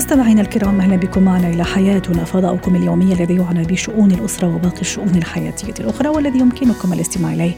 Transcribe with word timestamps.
مستمعينا 0.00 0.40
الكرام 0.40 0.80
أهلا 0.80 0.96
بكم 0.96 1.22
معنا 1.22 1.48
إلى 1.48 1.64
حياتنا. 1.64 2.24
فضاؤكم 2.24 2.76
اليومي 2.76 3.12
الذي 3.12 3.36
يعنى 3.36 3.62
بشؤون 3.62 4.10
الأسرة 4.10 4.54
وباقي 4.54 4.80
الشؤون 4.80 5.14
الحياتية 5.16 5.74
الأخرى 5.80 6.08
والذي 6.08 6.38
يمكنكم 6.38 6.92
الاستماع 6.92 7.32
إليه 7.32 7.52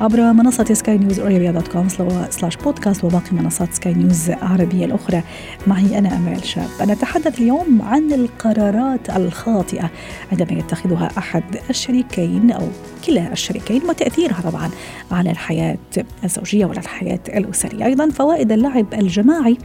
عبر 0.00 0.32
منصة 0.32 0.64
Sky 0.74 0.98
News 0.98 1.20
Arabia 1.20 1.50
dot 1.50 1.68
com 1.68 1.88
slash 2.30 2.56
podcast 2.56 3.04
وباقي 3.04 3.32
منصات 3.32 3.74
سكاي 3.74 3.94
نيوز 3.94 4.30
العربية 4.30 4.84
الأخرى. 4.84 5.22
معي 5.66 5.98
أنا 5.98 6.16
أمال 6.16 6.44
شاب. 6.44 6.68
نتحدث 6.80 7.38
اليوم 7.38 7.82
عن 7.82 8.12
القرارات 8.12 9.10
الخاطئة 9.10 9.90
عندما 10.32 10.58
يتخذها 10.58 11.10
أحد 11.18 11.44
الشريكين 11.70 12.50
أو 12.50 12.68
كلا 13.06 13.32
الشريكين 13.32 13.82
وتأثيرها 13.88 14.40
طبعا 14.40 14.70
على 15.10 15.30
الحياة 15.30 15.78
الزوجية 16.24 16.66
وعلى 16.66 16.80
الحياة 16.80 17.20
الأسرية. 17.28 17.84
أيضا 17.84 18.10
فوائد 18.10 18.52
اللعب 18.52 18.94
الجماعي 18.94 19.58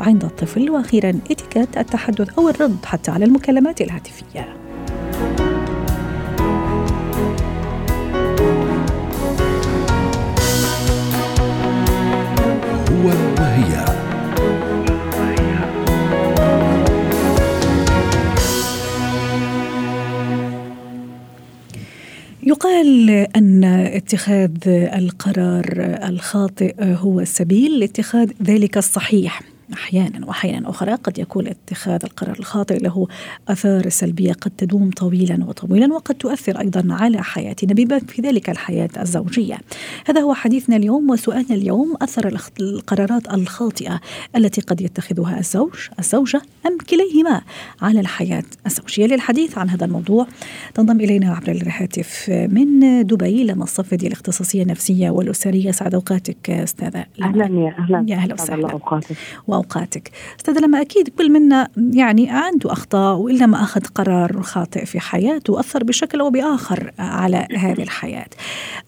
عند 0.00 0.24
الطفل. 0.24 0.70
وأخيرا 0.70 1.10
اتيكيت 1.30 1.76
التحدث 1.76 2.38
أو 2.38 2.48
الرد 2.48 2.84
حتى 2.84 3.10
على 3.10 3.24
المكالمات 3.24 3.80
الهاتفية. 3.80 4.48
هو 12.90 13.08
وهي. 13.38 13.84
يقال 22.46 23.10
أن 23.10 23.64
اتخاذ 23.64 24.68
القرار 24.68 25.64
الخاطئ 26.08 26.74
هو 26.80 27.20
السبيل 27.20 27.78
لاتخاذ 27.80 28.30
ذلك 28.42 28.76
الصحيح. 28.76 29.53
أحيانا 29.74 30.26
وأحيانا 30.26 30.70
أخرى 30.70 30.94
قد 30.94 31.18
يكون 31.18 31.46
اتخاذ 31.46 32.00
القرار 32.04 32.38
الخاطئ 32.38 32.78
له 32.78 33.06
آثار 33.48 33.88
سلبية 33.88 34.32
قد 34.32 34.50
تدوم 34.50 34.90
طويلا 34.90 35.44
وطويلا 35.44 35.94
وقد 35.94 36.14
تؤثر 36.14 36.60
أيضا 36.60 36.94
على 36.94 37.22
حياتنا 37.22 37.74
بما 37.74 37.98
في 37.98 38.22
ذلك 38.22 38.50
الحياة 38.50 38.88
الزوجية. 39.00 39.58
هذا 40.06 40.20
هو 40.20 40.34
حديثنا 40.34 40.76
اليوم 40.76 41.10
وسؤالنا 41.10 41.54
اليوم 41.54 41.94
أثر 42.02 42.38
القرارات 42.60 43.34
الخاطئة 43.34 44.00
التي 44.36 44.60
قد 44.60 44.80
يتخذها 44.80 45.38
الزوج، 45.38 45.74
الزوجة 45.98 46.42
أم 46.66 46.78
كليهما 46.90 47.42
على 47.82 48.00
الحياة 48.00 48.44
الزوجية. 48.66 49.06
للحديث 49.06 49.58
عن 49.58 49.70
هذا 49.70 49.84
الموضوع 49.84 50.26
تنضم 50.74 51.00
إلينا 51.00 51.34
عبر 51.34 51.52
الهاتف 51.52 52.24
من 52.28 53.06
دبي 53.06 53.44
لما 53.44 53.64
الصفدي 53.64 54.06
الاختصاصية 54.06 54.62
النفسية 54.62 55.10
والأسرية 55.10 55.70
سعد 55.70 55.94
أوقاتك 55.94 56.50
أستاذة 56.50 57.04
أهلا 57.22 57.44
يا 57.44 57.74
أهلا. 57.78 58.04
يا 58.08 58.16
أهلا 58.16 58.34
وسهلا. 58.34 58.78
أوقاتك. 59.64 60.10
أستاذ 60.36 60.58
لما 60.58 60.80
أكيد 60.80 61.08
كل 61.08 61.32
منا 61.32 61.68
يعني 61.94 62.30
عنده 62.30 62.72
أخطاء 62.72 63.16
وإلا 63.16 63.46
ما 63.46 63.62
أخذ 63.62 63.80
قرار 63.94 64.42
خاطئ 64.42 64.84
في 64.84 65.00
حياته 65.00 65.60
اثر 65.60 65.84
بشكل 65.84 66.20
أو 66.20 66.30
بآخر 66.30 66.90
على 66.98 67.46
هذه 67.56 67.82
الحياة. 67.82 68.26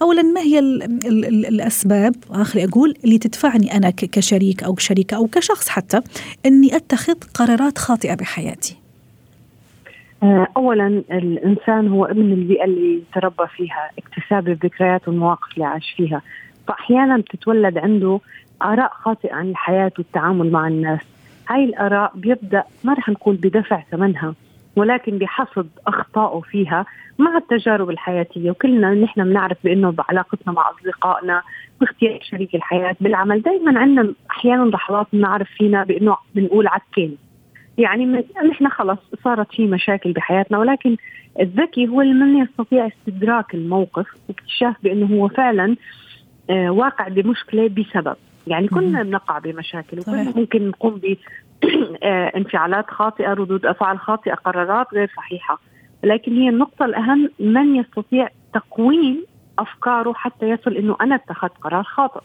اولا 0.03 0.23
ما 0.23 0.41
هي 0.41 0.59
ال 0.59 0.83
ال 0.83 1.25
ال 1.25 1.47
الأسباب؟ 1.47 2.15
اخري 2.31 2.65
أقول 2.65 2.95
اللي 3.05 3.19
تدفعني 3.19 3.77
أنا 3.77 3.91
كشريك 3.91 4.63
أو 4.63 4.77
شريكه 4.77 5.17
أو 5.17 5.27
كشخص 5.27 5.69
حتى 5.69 6.01
إني 6.47 6.77
أتخذ 6.77 7.15
قرارات 7.35 7.79
خاطئة 7.79 8.15
بحياتي. 8.15 8.77
اولا 10.57 10.87
الإنسان 11.11 11.89
هو 11.89 12.05
ابن 12.05 12.33
البيئة 12.33 12.65
اللي 12.65 13.03
تربى 13.15 13.47
فيها 13.57 13.91
اكتساب 13.99 14.49
الذكريات 14.49 15.09
والمواقف 15.09 15.55
اللي 15.55 15.65
عاش 15.65 15.95
فيها. 15.97 16.23
فاحيانا 16.69 17.17
بتتولد 17.17 17.79
عنده 17.79 18.21
آراء 18.63 18.93
خاطئة 18.93 19.35
عن 19.35 19.51
الحياة 19.51 19.93
والتعامل 19.99 20.51
مع 20.51 20.69
الناس. 20.69 21.01
هاي 21.49 21.65
الآراء 21.65 22.13
بيبدأ 22.15 22.65
ما 22.85 22.93
رح 22.95 23.09
نقول 23.09 23.37
بدفع 23.37 23.81
ثمنها 23.91 24.35
ولكن 24.77 25.19
بحصد 25.19 25.69
أخطائه 25.87 26.41
فيها 26.41 26.87
مع 27.19 27.37
التجارب 27.37 27.91
الحياتية. 27.91 28.51
وكلنا 28.51 28.95
نحن 28.95 29.25
بنعرف 29.25 29.57
بأنه 29.65 29.91
بعلاقتنا 29.91 30.53
مع 30.53 30.71
أصدقائنا 30.71 31.43
باختيار 31.81 32.19
شريك 32.23 32.55
الحياة 32.55 32.97
بالعمل. 33.01 33.43
دائما 33.43 33.79
عندنا 33.79 34.15
أحيانا 34.31 34.65
لحظات 34.65 35.07
بنعرف 35.13 35.49
فينا 35.51 35.85
بأنه 35.85 36.17
بنقول 36.35 36.67
عكين. 36.67 37.17
يعني 37.79 38.25
نحن 38.51 38.69
خلص 38.69 38.99
صارت 39.25 39.53
في 39.53 39.67
مشاكل 39.67 40.13
بحياتنا 40.13 40.59
ولكن 40.59 40.97
الذكي 41.41 41.89
هو 41.89 42.01
اللي 42.01 42.15
من 42.15 42.37
يستطيع 42.39 42.87
استدراك 42.87 43.55
الموقف 43.55 44.07
واكتشاف 44.29 44.77
بأنه 44.83 45.07
هو 45.07 45.29
فعلا 45.29 45.77
آه 46.51 46.71
واقع 46.71 47.09
بمشكلة 47.09 47.69
بسبب. 47.69 48.17
يعني 48.47 48.69
كلنا 48.69 49.03
بنقع 49.03 49.39
بمشاكل 49.39 50.01
وكلنا 50.01 50.33
ممكن 50.37 50.69
نقوم 50.69 51.01
بانفعالات 51.63 52.91
خاطئة 52.99 53.33
ردود 53.33 53.67
أفعال 53.67 53.99
خاطئة 53.99 54.35
قرارات 54.35 54.87
غير 54.95 55.11
صحيحة. 55.17 55.61
لكن 56.05 56.37
هي 56.37 56.49
النقطة 56.49 56.85
الأهم 56.85 57.31
من 57.41 57.77
يستطيع 57.77 58.29
تقويم 58.55 59.25
أفكاره 59.59 60.13
حتى 60.13 60.51
يصل 60.51 60.77
إنه 60.77 60.97
أنا 61.01 61.15
اتخذت 61.15 61.53
قرار 61.61 61.83
خاطئ. 61.83 62.21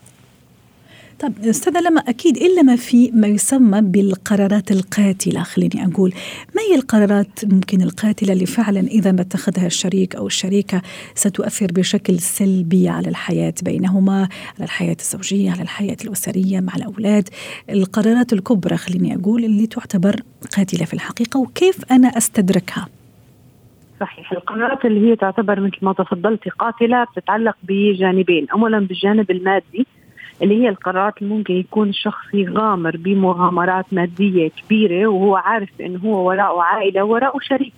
طب 1.19 1.33
أستاذة 1.45 1.79
لما 1.81 2.01
أكيد 2.01 2.37
الا 2.37 2.61
ما 2.61 2.75
في 2.75 3.11
ما 3.11 3.27
يسمى 3.27 3.81
بالقرارات 3.81 4.71
القاتلة 4.71 5.43
خليني 5.43 5.85
أقول 5.85 6.13
ما 6.55 6.61
هي 6.61 6.75
القرارات 6.75 7.45
ممكن 7.45 7.81
القاتلة 7.81 8.33
اللي 8.33 8.45
فعلا 8.45 8.79
إذا 8.79 9.11
ما 9.11 9.21
اتخذها 9.21 9.65
الشريك 9.65 10.15
أو 10.15 10.27
الشريكة 10.27 10.81
ستؤثر 11.15 11.67
بشكل 11.71 12.19
سلبي 12.19 12.89
على 12.89 13.09
الحياة 13.09 13.53
بينهما 13.63 14.17
على 14.57 14.65
الحياة 14.65 14.97
الزوجية 14.99 15.51
على 15.51 15.61
الحياة 15.61 15.97
الأسرية 16.05 16.59
مع 16.59 16.75
الأولاد؟ 16.75 17.29
القرارات 17.69 18.33
الكبرى 18.33 18.77
خليني 18.77 19.15
أقول 19.15 19.45
اللي 19.45 19.67
تعتبر 19.67 20.15
قاتلة 20.57 20.85
في 20.85 20.93
الحقيقة 20.93 21.39
وكيف 21.39 21.91
أنا 21.91 22.07
أستدركها؟ 22.07 22.87
صحيح. 23.99 24.31
القرارات 24.31 24.85
اللي 24.85 25.11
هي 25.11 25.15
تعتبر 25.15 25.59
مثل 25.59 25.77
ما 25.81 25.93
تفضلتي 25.93 26.49
قاتلة 26.49 27.03
بتتعلق 27.03 27.55
بجانبين 27.63 28.49
اولا 28.49 28.79
بالجانب 28.79 29.31
المادي 29.31 29.87
اللي 30.41 30.63
هي 30.63 30.69
القرارات 30.69 31.21
اللي 31.21 31.33
ممكن 31.33 31.53
يكون 31.53 31.89
الشخص 31.89 32.33
يغامر 32.33 32.97
بمغامرات 32.97 33.85
مادية 33.91 34.49
كبيرة 34.49 35.07
وهو 35.07 35.35
عارف 35.35 35.69
بأنه 35.79 35.99
هو 35.99 36.27
وراءه 36.27 36.61
عائلة 36.61 37.03
وراءه 37.03 37.39
شريك 37.41 37.73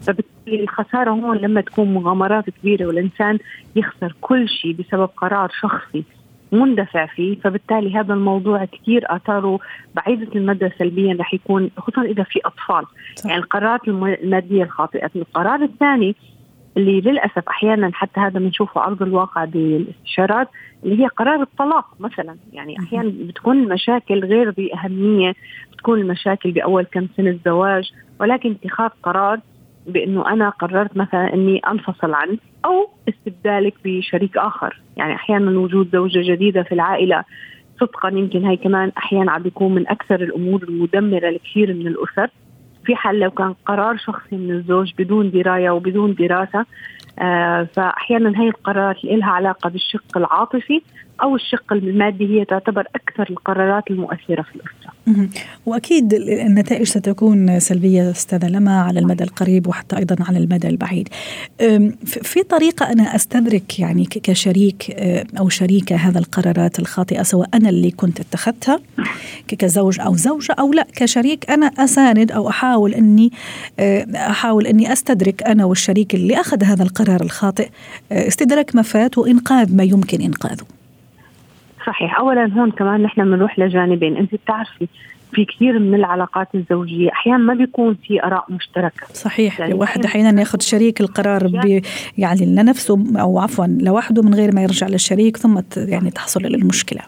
فبالتالي 0.00 0.60
الخسارة 0.62 1.10
هون 1.10 1.36
لما 1.36 1.60
تكون 1.60 1.94
مغامرات 1.94 2.50
كبيرة 2.50 2.86
والإنسان 2.86 3.38
يخسر 3.76 4.14
كل 4.20 4.48
شيء 4.48 4.72
بسبب 4.72 5.08
قرار 5.16 5.50
شخصي 5.60 6.04
مندفع 6.52 7.06
فيه 7.06 7.40
فبالتالي 7.40 7.96
هذا 7.96 8.14
الموضوع 8.14 8.64
كثير 8.64 9.04
آثاره 9.16 9.58
بعيدة 9.94 10.34
المدى 10.34 10.70
سلبيا 10.78 11.16
رح 11.20 11.34
يكون 11.34 11.70
خصوصا 11.76 12.02
إذا 12.02 12.22
في 12.22 12.40
أطفال 12.44 12.84
صح. 13.14 13.26
يعني 13.26 13.42
القرارات 13.42 13.88
المادية 13.88 14.62
الخاطئة 14.62 15.10
القرار 15.16 15.62
الثاني 15.62 16.16
اللي 16.76 17.00
للأسف 17.00 17.48
أحيانا 17.48 17.90
حتى 17.94 18.20
هذا 18.20 18.38
بنشوفه 18.38 18.84
أرض 18.84 19.02
الواقع 19.02 19.44
بالاستشارات 19.44 20.48
اللي 20.84 21.02
هي 21.02 21.06
قرار 21.06 21.42
الطلاق 21.42 21.86
مثلا. 22.00 22.36
يعني 22.52 22.78
أحيانا 22.78 23.12
بتكون 23.28 23.62
المشاكل 23.62 24.24
غير 24.24 24.50
بأهمية 24.50 25.34
بتكون 25.72 26.00
المشاكل 26.00 26.50
بأول 26.50 26.82
كم 26.82 27.08
سنة 27.16 27.38
زواج 27.44 27.92
ولكن 28.20 28.56
اتخاذ 28.64 28.90
قرار 29.02 29.40
بأنه 29.86 30.32
أنا 30.32 30.48
قررت 30.48 30.96
مثلا 30.96 31.34
إني 31.34 31.58
أنفصل 31.58 32.14
عنه 32.14 32.38
أو 32.64 32.88
استبدالك 33.08 33.74
بشريك 33.84 34.36
آخر. 34.36 34.80
يعني 34.96 35.14
أحيانا 35.14 35.58
وجود 35.58 35.88
زوجة 35.92 36.32
جديدة 36.32 36.62
في 36.62 36.72
العائلة 36.72 37.24
صدقا 37.80 38.08
يمكن 38.08 38.44
هاي 38.44 38.56
كمان 38.56 38.92
أحيانا 38.98 39.32
عم 39.32 39.42
بيكون 39.42 39.74
من 39.74 39.88
أكثر 39.88 40.14
الأمور 40.14 40.62
المدمرة 40.62 41.30
لكثير 41.30 41.74
من 41.74 41.86
الأسر. 41.86 42.30
في 42.86 42.96
حال 42.96 43.20
لو 43.20 43.30
كان 43.30 43.54
قرار 43.66 43.96
شخصي 43.96 44.36
من 44.36 44.50
الزوج 44.50 44.92
بدون 44.98 45.30
دراية 45.30 45.70
وبدون 45.70 46.14
دراسة 46.14 46.64
آه 47.18 47.68
فأحيانا 47.74 48.40
هي 48.40 48.48
القرارات 48.48 49.04
اللي 49.04 49.16
لها 49.16 49.30
علاقة 49.30 49.70
بالشق 49.70 50.16
العاطفي 50.16 50.82
أو 51.22 51.36
الشق 51.36 51.72
المادي 51.72 52.40
هي 52.40 52.44
تعتبر 52.44 52.86
أكثر 52.94 53.30
القرارات 53.30 53.84
المؤثرة 53.90 54.42
في 54.42 54.54
الأسرة. 54.54 55.28
وأكيد 55.66 56.14
النتائج 56.14 56.82
ستكون 56.86 57.60
سلبية 57.60 58.10
أستاذة 58.10 58.48
لما 58.48 58.80
على 58.80 59.00
المدى 59.00 59.24
القريب 59.24 59.66
وحتى 59.66 59.96
أيضا 59.96 60.16
على 60.28 60.38
المدى 60.38 60.68
البعيد. 60.68 61.08
في 62.06 62.42
طريقة 62.42 62.92
أنا 62.92 63.16
أستدرك 63.16 63.80
يعني 63.80 64.04
كشريك 64.04 64.90
أو 65.38 65.48
شريكة 65.48 65.96
هذا 65.96 66.18
القرارات 66.18 66.78
الخاطئة 66.78 67.22
سواء 67.22 67.48
أنا 67.54 67.68
اللي 67.68 67.90
كنت 67.90 68.20
اتخذتها 68.20 68.80
كزوج 69.48 70.00
أو 70.00 70.16
زوجة 70.16 70.52
أو 70.52 70.72
لا 70.72 70.86
كشريك 70.96 71.50
أنا 71.50 71.66
أساند 71.66 72.32
أو 72.32 72.48
أحاول 72.48 72.94
أني 72.94 73.32
أحاول 74.14 74.66
أني 74.66 74.92
أستدرك 74.92 75.42
أنا 75.42 75.64
والشريك 75.64 76.14
اللي 76.14 76.40
أخذ 76.40 76.64
هذا 76.64 76.82
القرار 76.82 77.20
الخاطئ 77.20 77.68
استدراك 78.12 78.76
ما 78.76 78.82
فات 78.82 79.18
وإنقاذ 79.18 79.76
ما 79.76 79.84
يمكن 79.84 80.20
إنقاذه. 80.20 80.64
صحيح. 81.86 82.18
اولا 82.18 82.52
هون 82.52 82.70
كمان 82.70 83.02
نحن 83.02 83.24
بنروح 83.24 83.58
لجانبين. 83.58 84.16
أنت 84.16 84.34
بتعرفي 84.34 84.88
في 85.32 85.44
كثير 85.44 85.78
من 85.78 85.94
العلاقات 85.94 86.48
الزوجية 86.54 87.12
أحيانا 87.12 87.38
ما 87.38 87.54
بيكون 87.54 87.94
في 87.94 88.24
آراء 88.24 88.44
مشتركة. 88.48 89.06
صحيح 89.12 89.60
يعني 89.60 89.72
الواحد 89.72 90.04
أحيانا 90.04 90.40
ياخذ 90.40 90.60
شريك 90.60 91.00
القرار 91.00 91.46
ب 91.46 91.82
يعني 92.18 92.46
لنفسه 92.46 93.20
أو 93.20 93.38
عفوا 93.38 93.66
لوحده 93.66 94.22
من 94.22 94.34
غير 94.34 94.54
ما 94.54 94.62
يرجع 94.62 94.86
للشريك 94.86 95.36
ثم 95.36 95.60
يعني 95.76 96.10
تحصل 96.10 96.44
المشكلة 96.44 97.00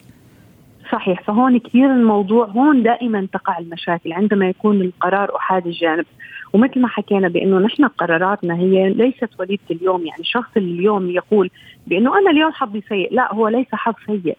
صحيح. 0.93 1.23
فهون 1.23 1.59
كثير 1.59 1.93
الموضوع 1.93 2.47
هون 2.47 2.83
دائما 2.83 3.27
تقع 3.33 3.59
المشاكل 3.59 4.13
عندما 4.13 4.49
يكون 4.49 4.81
القرار 4.81 5.37
أحاد 5.37 5.67
الجانب. 5.67 6.05
ومثل 6.53 6.81
ما 6.81 6.89
حكينا 6.89 7.29
بأنه 7.29 7.59
نحن 7.59 7.85
قراراتنا 7.85 8.57
هي 8.57 8.91
ليست 8.91 9.31
وليدة 9.39 9.63
اليوم. 9.71 10.07
يعني 10.07 10.21
الشخص 10.21 10.51
اللي 10.57 10.79
اليوم 10.79 11.11
يقول 11.11 11.51
بأنه 11.87 12.19
أنا 12.19 12.31
اليوم 12.31 12.53
حظي 12.53 12.83
سيء. 12.89 13.15
لا 13.15 13.35
هو 13.35 13.49
ليس 13.49 13.67
حظ 13.73 13.95
سيء. 14.07 14.37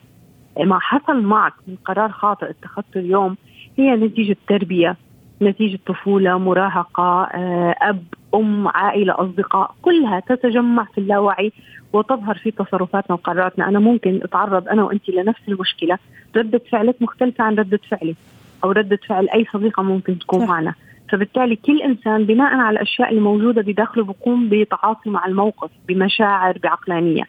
ما 0.65 0.79
حصل 0.79 1.21
معك 1.21 1.53
من 1.67 1.75
قرار 1.85 2.11
خاطئ 2.11 2.50
اتخذته 2.50 3.00
اليوم 3.00 3.38
هي 3.77 3.95
نتيجة 3.95 4.38
تربية 4.47 4.95
نتيجة 5.41 5.79
طفولة 5.88 6.38
مراهقة 6.38 7.23
آه، 7.23 7.75
أب 7.81 8.03
أم 8.35 8.67
عائلة 8.67 9.13
أصدقاء 9.17 9.75
كلها 9.81 10.19
تتجمع 10.19 10.83
في 10.83 10.97
اللاوعي 10.97 11.51
وتظهر 11.94 12.35
في 12.38 12.51
تصرفاتنا 12.51 13.13
وقراراتنا. 13.13 13.67
أنا 13.67 13.79
ممكن 13.79 14.19
أتعرض 14.23 14.67
أنا 14.67 14.83
وأنت 14.83 15.09
لنفس 15.09 15.41
المشكلة. 15.47 15.97
ردة 16.35 16.61
فعلك 16.71 16.95
مختلفة 17.01 17.44
عن 17.44 17.56
ردة 17.56 17.79
فعلي 17.89 18.15
أو 18.63 18.71
ردة 18.71 19.00
فعل 19.07 19.29
أي 19.29 19.45
صديقة 19.53 19.83
ممكن 19.83 20.19
تكون 20.19 20.45
معنا. 20.45 20.73
فبالتالي 21.11 21.56
كل 21.56 21.81
إنسان 21.81 22.25
بناء 22.25 22.56
على 22.56 22.75
الأشياء 22.75 23.09
اللي 23.09 23.21
موجوده 23.21 23.61
بداخله 23.61 24.03
بقوم 24.03 24.50
بتعاطي 24.50 25.09
مع 25.09 25.25
الموقف 25.25 25.69
بمشاعر 25.88 26.57
بعقلانية. 26.63 27.23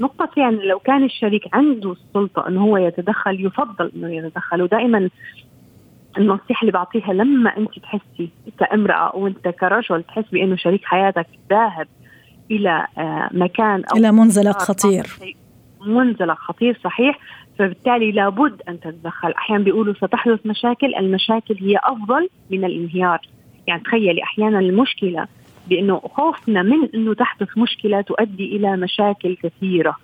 نقطة 0.00 0.28
ثانية 0.36 0.62
لو 0.64 0.78
كان 0.78 1.04
الشريك 1.04 1.42
عنده 1.52 1.92
السلطة 1.92 2.48
إنه 2.48 2.64
هو 2.64 2.76
يتدخل 2.76 3.46
يفضل 3.46 3.92
إنه 3.96 4.14
يتدخل. 4.14 4.62
ودائما 4.62 5.10
النصيحة 6.18 6.60
اللي 6.60 6.72
بعطيها 6.72 7.12
لما 7.12 7.56
أنت 7.58 7.78
تحسي 7.78 8.30
كامرأة 8.58 9.16
وانت 9.16 9.48
كرجل 9.48 10.02
تحس 10.02 10.24
بأنه 10.32 10.56
شريك 10.56 10.84
حياتك 10.84 11.26
ذاهب 11.50 11.86
إلى 12.50 12.86
آه، 12.98 13.30
مكان 13.32 13.84
أو 13.84 13.96
إلى 13.96 14.12
منزلق 14.12 14.58
خطير. 14.58 15.06
منزلق 15.86 16.38
خطير 16.38 16.80
صحيح. 16.84 17.18
فبالتالي 17.60 18.12
لابد 18.12 18.62
أن 18.68 18.80
تتدخل. 18.80 19.32
أحيانا 19.32 19.64
بيقولوا 19.64 19.94
ستحدث 19.94 20.46
مشاكل 20.46 20.94
المشاكل 20.94 21.56
هي 21.60 21.76
أفضل 21.84 22.28
من 22.50 22.64
الانهيار. 22.64 23.20
يعني 23.66 23.82
تخيلي 23.82 24.22
أحيانا 24.22 24.58
المشكلة 24.58 25.26
بأنه 25.68 25.98
خوفنا 25.98 26.62
من 26.62 26.88
أنه 26.94 27.14
تحدث 27.14 27.58
مشكلة 27.58 28.00
تؤدي 28.00 28.56
إلى 28.56 28.76
مشاكل 28.76 29.36
كثيرة. 29.42 29.96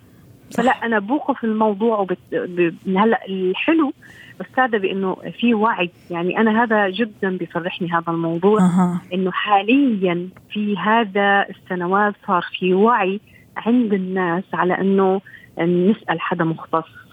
فلا 0.57 0.71
أنا 0.71 0.99
بوقف 0.99 1.43
الموضوع 1.43 1.99
وبت... 1.99 2.17
ب... 2.31 2.73
هلأ 2.87 3.25
الحلو 3.29 3.93
أستاذة 4.41 4.77
بأنه 4.77 5.15
في 5.39 5.53
وعي. 5.53 5.89
يعني 6.11 6.37
أنا 6.37 6.63
هذا 6.63 6.89
جدا 6.89 7.37
بيفرحني 7.37 7.91
هذا 7.91 8.11
الموضوع. 8.11 8.59
أه. 8.59 9.01
إنه 9.13 9.31
حاليا 9.31 10.29
في 10.51 10.77
هذا 10.77 11.45
السنوات 11.49 12.13
صار 12.27 12.45
في 12.59 12.73
وعي 12.73 13.19
عند 13.57 13.93
الناس 13.93 14.43
على 14.53 14.73
أنه 14.81 15.21
نسأل 15.59 16.21
حدا 16.21 16.43
مختص. 16.43 17.06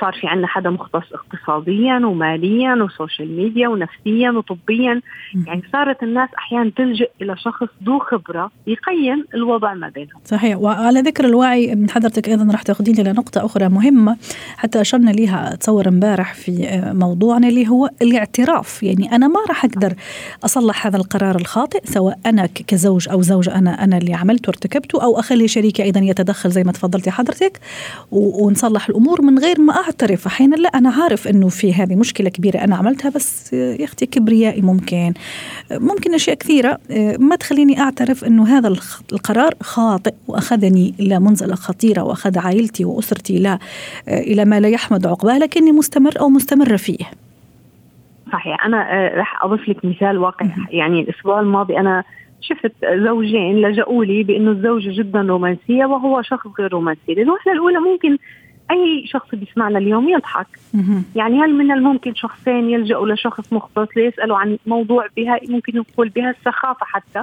صار 0.00 0.12
في 0.12 0.26
عندنا 0.26 0.46
حدا 0.46 0.70
مختص 0.70 1.12
اقتصاديا 1.12 1.96
وماليا 1.96 2.74
وسوشيال 2.74 3.36
ميديا 3.36 3.68
ونفسيا 3.68 4.30
وطبيا. 4.30 5.00
يعني 5.46 5.62
صارت 5.72 6.02
الناس 6.02 6.28
أحيانا 6.38 6.70
تلجئ 6.76 7.10
إلى 7.22 7.36
شخص 7.36 7.68
ذو 7.84 7.98
خبرة 7.98 8.50
يقيم 8.66 9.26
الوضع 9.34 9.74
ما 9.74 9.88
بينهم. 9.88 10.20
صحيح. 10.24 10.58
وعلى 10.58 11.00
ذكر 11.00 11.24
الوعي 11.24 11.74
من 11.74 11.90
حضرتك 11.90 12.28
أيضا 12.28 12.52
راح 12.52 12.62
تاخذيني 12.62 13.02
لنقطة 13.02 13.44
أخرى 13.44 13.68
مهمة. 13.68 14.16
حتى 14.56 14.80
أشرنا 14.80 15.10
لها 15.10 15.54
اتصور 15.54 15.88
امبارح 15.88 16.34
في 16.34 16.82
موضوعنا 16.94 17.48
اللي 17.48 17.68
هو 17.68 17.88
الاعتراف. 18.02 18.82
يعني 18.82 19.12
أنا 19.12 19.28
ما 19.28 19.40
راح 19.48 19.64
أقدر 19.64 19.94
أصلح 20.44 20.86
هذا 20.86 20.96
القرار 20.96 21.36
الخاطئ 21.36 21.80
سواء 21.84 22.18
أنا 22.26 22.46
كزوج 22.46 23.08
أو 23.08 23.22
زوجه 23.22 23.54
أنا 23.54 23.84
أنا 23.84 23.98
اللي 23.98 24.14
عملته 24.14 24.48
وارتكبته 24.48 25.02
أو 25.02 25.18
أخلي 25.18 25.48
شريكي 25.48 25.82
أيضا 25.82 26.00
يتدخل 26.00 26.50
زي 26.50 26.64
ما 26.64 26.72
تفضلتي 26.72 27.10
حضرتك 27.10 27.60
ونصلح 28.10 28.88
الأمور 28.88 29.22
من 29.22 29.38
غير 29.38 29.60
ما 29.60 29.79
أعترف 29.80 30.26
أحيانا 30.26 30.56
لا 30.56 30.68
أنا 30.68 30.90
عارف 30.90 31.28
إنه 31.28 31.48
في 31.48 31.74
هذه 31.74 31.96
مشكلة 31.96 32.30
كبيرة. 32.30 32.58
أنا 32.58 32.76
عملتها 32.76 33.10
بس 33.10 33.52
يا 33.52 33.84
أختي 33.84 34.06
كبريائي 34.06 34.62
ممكن. 34.62 35.12
ممكن 35.72 36.14
أشياء 36.14 36.36
كثيرة. 36.36 36.78
ما 37.18 37.36
تخليني 37.36 37.80
أعترف 37.80 38.24
إنه 38.24 38.58
هذا 38.58 38.68
القرار 39.12 39.54
خاطئ 39.62 40.14
وأخذني 40.28 40.94
إلى 41.00 41.20
منزلة 41.20 41.54
خطيرة 41.54 42.02
وأخذ 42.02 42.38
عائلتي 42.38 42.84
وأسرتي 42.84 43.38
لا 43.38 43.58
إلى 44.08 44.44
ما 44.44 44.60
لا 44.60 44.68
يحمد 44.68 45.06
عقباه 45.06 45.38
لكني 45.38 45.72
مستمر 45.72 46.20
أو 46.20 46.28
مستمرة 46.28 46.76
فيه. 46.76 47.04
صحيح. 48.32 48.64
أنا 48.64 48.92
آه، 48.92 49.16
راح 49.16 49.44
أضيف 49.44 49.68
لك 49.68 49.84
مثال 49.84 50.18
واقع. 50.18 50.46
يعني 50.70 51.00
الأسبوع 51.00 51.40
الماضي 51.40 51.78
أنا 51.78 52.04
شفت 52.40 52.72
زوجين 52.84 53.62
لجأوا 53.62 54.04
لي 54.04 54.22
بإنه 54.22 54.50
الزوجة 54.50 55.02
جدا 55.02 55.20
رومانسية 55.20 55.84
وهو 55.84 56.22
شخص 56.22 56.46
غير 56.58 56.72
رومانسي، 56.72 57.12
الوهله 57.12 57.52
الأولى 57.52 57.78
ممكن 57.78 58.16
أي 58.70 59.06
شخص 59.06 59.34
بيسمعنا 59.34 59.78
اليوم 59.78 60.08
يضحك. 60.08 60.46
يعني 61.16 61.40
هل 61.40 61.54
من 61.54 61.72
الممكن 61.72 62.14
شخصين 62.14 62.70
يلجأوا 62.70 63.08
لشخص 63.08 63.52
مختص 63.52 63.88
ليسألوا 63.96 64.36
عن 64.38 64.58
موضوع 64.66 65.06
بها 65.16 65.40
ممكن 65.48 65.78
نقول 65.78 66.08
بها 66.08 66.30
السخافة 66.30 66.86
حتى؟ 66.86 67.22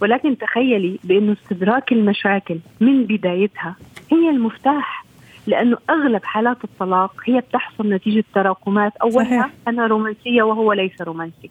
ولكن 0.00 0.38
تخيلي 0.38 0.98
بأنه 1.04 1.32
استدراك 1.32 1.92
المشاكل 1.92 2.58
من 2.80 3.04
بدايتها 3.04 3.76
هي 4.12 4.30
المفتاح 4.30 5.04
لأنه 5.46 5.76
أغلب 5.90 6.24
حالات 6.24 6.64
الطلاق 6.64 7.14
هي 7.24 7.40
بتحصل 7.40 7.88
نتيجة 7.88 8.24
تراكمات. 8.34 8.92
أولها 8.96 9.50
أنا 9.68 9.86
رومانسية 9.86 10.42
وهو 10.42 10.72
ليس 10.72 11.02
رومانسي. 11.02 11.50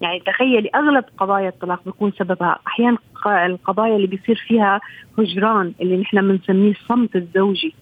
يعني 0.00 0.20
تخيلي 0.20 0.70
أغلب 0.74 1.04
قضايا 1.18 1.48
الطلاق 1.48 1.84
بيكون 1.84 2.12
سببها. 2.18 2.58
أحيانا 2.66 2.98
القضايا 3.26 3.96
اللي 3.96 4.06
بيصير 4.06 4.44
فيها 4.48 4.80
هجران 5.18 5.72
اللي 5.80 5.96
نحن 5.96 6.28
بنسميه 6.28 6.70
الصمت 6.70 7.16
الزوجي. 7.16 7.74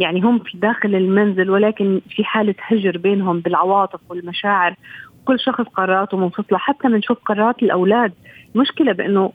يعني 0.00 0.20
هم 0.20 0.38
في 0.38 0.58
داخل 0.58 0.94
المنزل 0.94 1.50
ولكن 1.50 2.00
في 2.10 2.24
حالة 2.24 2.54
هجر 2.60 2.98
بينهم 2.98 3.40
بالعواطف 3.40 4.00
والمشاعر. 4.08 4.74
كل 5.24 5.40
شخص 5.40 5.64
قراراته 5.64 6.16
منفصلة. 6.16 6.58
حتى 6.58 6.88
بنشوف 6.88 7.18
قرارات 7.26 7.62
الأولاد. 7.62 8.12
المشكلة 8.54 8.92
بأنه 8.92 9.32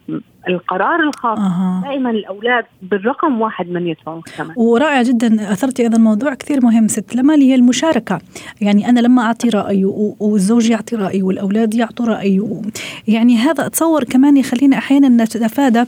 القرار 0.48 1.00
الخاص 1.00 1.38
أه. 1.38 1.82
دائما 1.84 2.10
الأولاد 2.10 2.64
بالرقم 2.82 3.40
واحد 3.40 3.68
من 3.68 3.86
يدفعوا 3.86 4.16
المجتمع 4.16 4.54
ورائع 4.56 5.02
جدا 5.02 5.52
اثرتي 5.52 5.86
هذا 5.86 5.96
الموضوع 5.96 6.34
كثير 6.34 6.64
مهم 6.64 6.88
ست 6.88 7.16
لما 7.16 7.34
هي 7.34 7.54
المشاركة. 7.54 8.18
يعني 8.60 8.88
أنا 8.88 9.00
لما 9.00 9.22
أعطي 9.22 9.48
رايي 9.48 9.84
والزوج 10.20 10.70
يعطي 10.70 10.96
رايه 10.96 11.22
والأولاد 11.22 11.74
يعطوا 11.74 12.06
رأي 12.06 12.60
يعني 13.08 13.36
هذا 13.36 13.66
أتصور 13.66 14.04
كمان 14.04 14.36
يخلينا 14.36 14.78
أحيانا 14.78 15.08
نتفادى 15.08 15.84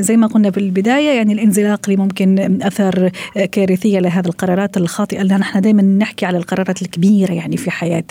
زي 0.00 0.16
ما 0.16 0.26
قلنا 0.26 0.50
في 0.50 0.58
البدايه 0.58 1.16
يعني 1.16 1.32
الانزلاق 1.32 1.80
اللي 1.88 2.02
ممكن 2.02 2.58
أثر 2.62 3.10
كارثية 3.52 4.00
لهذه 4.00 4.26
القرارات 4.26 4.76
الخاطئة 4.76 5.20
اللي 5.20 5.34
نحن 5.34 5.60
دائما 5.60 5.82
نحكي 5.82 6.26
على 6.26 6.38
القرارات 6.38 6.82
الكبيرة 6.82 7.32
يعني 7.32 7.56
في 7.56 7.70
حياة 7.70 8.04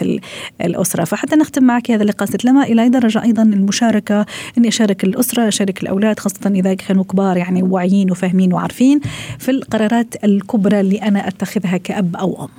الأسرة. 0.61 1.03
فحتى 1.03 1.35
نختم 1.35 1.63
معك 1.63 1.91
هذا 1.91 2.03
اللقاء 2.03 2.29
ست 2.29 2.45
لما 2.45 2.63
إلى 2.63 2.81
أي 2.81 2.89
درجة 2.89 3.23
أيضا 3.23 3.43
المشاركة 3.57 4.25
إني 4.57 4.67
أشارك 4.67 5.03
الأسرة 5.03 5.47
أشارك 5.47 5.83
الأولاد 5.83 6.19
خاصة 6.19 6.49
إذا 6.49 6.73
كانوا 6.73 7.03
كبار 7.03 7.37
يعني 7.37 7.63
واعيين 7.63 8.11
وفاهمين 8.11 8.53
وعارفين 8.53 8.99
في 9.39 9.51
القرارات 9.51 10.23
الكبرى 10.23 10.79
اللي 10.79 10.97
أنا 10.97 11.27
أتخذها 11.27 11.77
كأب 11.77 12.15
أو 12.15 12.43
أم. 12.43 12.49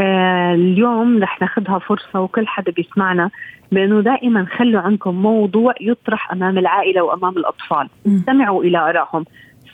آه 0.00 0.54
اليوم 0.54 1.22
رح 1.22 1.40
ناخذها 1.40 1.78
فرصة 1.78 2.20
وكل 2.20 2.46
حدا 2.46 2.72
بيسمعنا 2.72 3.30
بأنه 3.72 4.00
دائما 4.00 4.46
خلوا 4.56 4.80
عندكم 4.80 5.14
موضوع 5.14 5.74
يطرح 5.80 6.32
أمام 6.32 6.58
العائلة 6.58 7.02
وأمام 7.02 7.36
الأطفال. 7.36 7.88
استمعوا 8.06 8.64
إلى 8.64 8.78
آرائهم. 8.78 9.24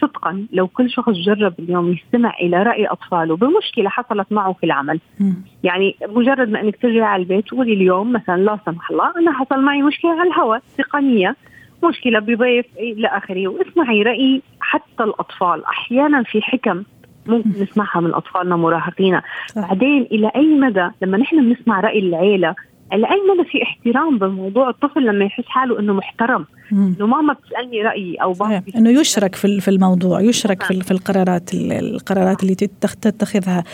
صدقا 0.00 0.46
لو 0.52 0.68
كل 0.68 0.90
شخص 0.90 1.12
جرب 1.12 1.54
اليوم 1.58 1.92
يستمع 1.92 2.34
إلى 2.40 2.62
رأي 2.62 2.86
أطفاله 2.86 3.36
بمشكلة 3.36 3.88
حصلت 3.88 4.32
معه 4.32 4.52
في 4.52 4.66
العمل. 4.66 5.00
م. 5.20 5.32
يعني 5.62 5.96
مجرد 6.08 6.48
ما 6.48 6.60
إنك 6.60 6.76
ترجعي 6.76 7.00
على 7.00 7.22
البيت 7.22 7.46
تقولي 7.46 7.72
اليوم 7.72 8.12
مثلا 8.12 8.36
لا 8.36 8.58
سمح 8.66 8.90
الله 8.90 9.12
أنا 9.18 9.32
حصل 9.32 9.62
معي 9.62 9.82
مشكلة 9.82 10.10
على 10.10 10.30
الهواء 10.30 10.62
تقنية 10.78 11.36
مشكلة 11.84 12.18
بضيف 12.18 12.66
إلى 12.78 13.08
آخره. 13.08 13.48
واسمعي 13.48 14.02
رأي 14.02 14.42
حتى 14.60 15.02
الأطفال. 15.02 15.64
أحيانا 15.64 16.22
في 16.22 16.42
حكم 16.42 16.82
ممكن 17.26 17.50
نسمعها 17.50 18.00
من 18.00 18.14
أطفالنا 18.14 18.56
مراهقينا 18.56 19.22
بعدين 19.56 20.02
إلى 20.02 20.30
أي 20.36 20.46
مدى 20.46 20.88
لما 21.02 21.18
نحن 21.18 21.36
بنسمع 21.48 21.80
رأي 21.80 21.98
العيلة 21.98 22.54
مدى 22.98 23.48
في 23.50 23.62
احترام 23.62 24.18
بالموضوع 24.18 24.70
الطفل 24.70 25.06
لما 25.06 25.24
يحس 25.24 25.44
حاله 25.46 25.80
انه 25.80 25.92
محترم. 25.92 26.46
إنه 26.72 27.06
ماما 27.06 27.32
بتسألني 27.32 27.82
رأيي 27.82 28.16
أو 28.16 28.32
بابا 28.32 28.62
إنه 28.76 29.00
يشرك 29.00 29.34
في 29.34 29.60
في 29.60 29.68
الموضوع 29.68 30.20
يشرك 30.20 30.62
في, 30.62 30.80
في 30.80 30.90
القرارات 30.90 31.54
القرارات 31.54 32.42
اللي 32.42 32.54
تتخذها 32.54 33.64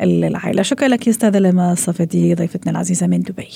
العائلة. 0.00 0.62
شكرا 0.62 0.88
لك 0.88 1.06
يا 1.06 1.12
أستاذة 1.12 1.38
لما 1.38 1.74
صفدي 1.74 2.34
ضيفتنا 2.34 2.72
العزيزة 2.72 3.06
من 3.06 3.20
دبي. 3.20 3.48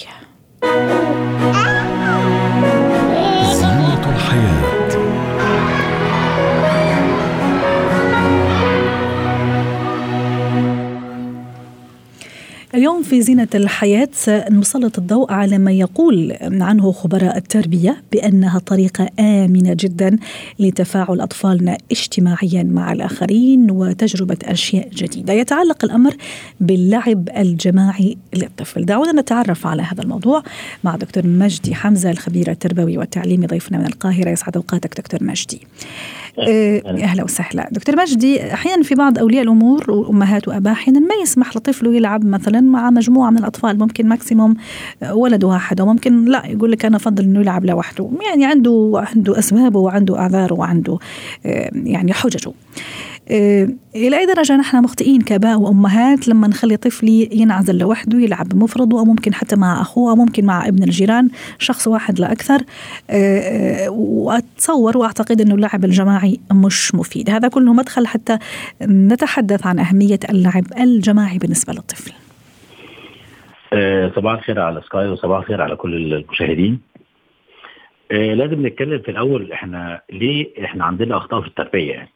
اليوم 12.78 13.02
في 13.02 13.22
زينة 13.22 13.48
الحياة 13.54 14.08
سنسلط 14.12 14.98
الضوء 14.98 15.32
على 15.32 15.58
ما 15.58 15.72
يقول 15.72 16.36
عنه 16.42 16.92
خبراء 16.92 17.36
التربية 17.36 18.02
بأنها 18.12 18.58
طريقة 18.58 19.08
آمنة 19.20 19.76
جدا 19.80 20.18
لتفاعل 20.58 21.20
أطفالنا 21.20 21.78
اجتماعيا 21.90 22.62
مع 22.62 22.92
الآخرين 22.92 23.70
وتجربة 23.70 24.36
أشياء 24.44 24.88
جديدة. 24.88 25.32
يتعلق 25.32 25.84
الأمر 25.84 26.16
باللعب 26.60 27.28
الجماعي 27.36 28.16
للطفل. 28.34 28.84
دعونا 28.84 29.20
نتعرف 29.20 29.66
على 29.66 29.82
هذا 29.82 30.02
الموضوع 30.02 30.42
مع 30.84 30.96
دكتور 30.96 31.26
مجدي 31.26 31.74
حمزة 31.74 32.10
الخبير 32.10 32.50
التربوي 32.50 32.98
والتعليمي 32.98 33.46
ضيفنا 33.46 33.78
من 33.78 33.86
القاهرة. 33.86 34.30
يسعد 34.30 34.56
أوقاتك 34.56 35.00
دكتور 35.00 35.24
مجدي. 35.24 35.60
أهلا 36.42 37.24
وسهلا. 37.24 37.68
دكتور 37.72 37.96
مجدي 37.96 38.52
أحيانا 38.52 38.82
في 38.82 38.94
بعض 38.94 39.18
أولياء 39.18 39.42
الأمور 39.42 39.90
وأمهات 39.90 40.48
وأباء 40.48 40.72
أحيانا 40.72 41.00
ما 41.00 41.14
يسمح 41.22 41.56
لطفله 41.56 41.94
يلعب 41.94 42.24
مثلا 42.24 42.60
مع 42.60 42.90
مجموعة 42.90 43.30
من 43.30 43.38
الأطفال 43.38 43.78
ممكن 43.78 44.08
ماكسيموم 44.08 44.54
ولد 45.10 45.44
واحد 45.44 45.80
وممكن 45.80 46.24
لا 46.24 46.46
يقول 46.46 46.72
لك 46.72 46.84
أنا 46.84 46.96
أفضل 46.96 47.24
إنه 47.24 47.40
يلعب 47.40 47.64
لوحده. 47.64 48.10
يعني 48.28 48.46
عنده 48.46 49.06
عنده 49.14 49.38
اسبابه 49.38 49.80
وعنده 49.80 50.18
اعذاره 50.18 50.54
وعنده 50.54 50.98
آه، 51.46 51.70
يعني 51.74 52.12
حججه. 52.12 52.48
آه، 52.48 52.52
إلى 53.30 54.18
أي 54.18 54.26
درجة 54.26 54.56
نحن 54.56 54.82
مخطئين 54.82 55.20
كآباء 55.20 55.58
وأمهات 55.60 56.28
لما 56.28 56.48
نخلي 56.48 56.76
طفلي 56.76 57.28
ينعزل 57.32 57.78
لوحده 57.78 58.18
يلعب 58.18 58.48
بمفرده 58.48 58.98
أو 58.98 59.04
ممكن 59.04 59.34
حتى 59.34 59.56
مع 59.56 59.80
أخوه 59.80 60.10
أو 60.10 60.16
ممكن 60.16 60.44
مع 60.44 60.68
ابن 60.68 60.82
الجيران 60.82 61.28
شخص 61.58 61.88
واحد 61.88 62.20
لا 62.20 62.32
أكثر. 62.32 62.58
آه، 63.10 63.38
آه، 63.38 63.90
وأتصور 63.90 64.96
وأعتقد 64.98 65.40
أنه 65.40 65.54
اللعب 65.54 65.84
الجماعي 65.84 66.40
مش 66.52 66.94
مفيد. 66.94 67.30
هذا 67.30 67.48
كله 67.48 67.72
مدخل 67.72 68.06
حتى 68.06 68.38
نتحدث 68.82 69.66
عن 69.66 69.78
أهمية 69.78 70.20
اللعب 70.30 70.64
الجماعي 70.80 71.38
بالنسبة 71.38 71.72
للطفل. 71.72 72.12
صباح 74.16 74.38
الخير 74.38 74.60
على 74.60 74.82
سكاي 74.86 75.08
وصباح 75.08 75.38
الخير 75.38 75.62
على 75.62 75.76
كل 75.76 76.14
المشاهدين. 76.14 76.80
لازم 78.10 78.66
نتكلم 78.66 78.98
في 78.98 79.10
الأول 79.10 79.52
إحنا 79.52 80.00
ليه 80.12 80.64
إحنا 80.64 80.84
عندنا 80.84 81.16
أخطاء 81.16 81.40
في 81.40 81.46
التربية 81.46 81.92
يعني. 81.92 82.10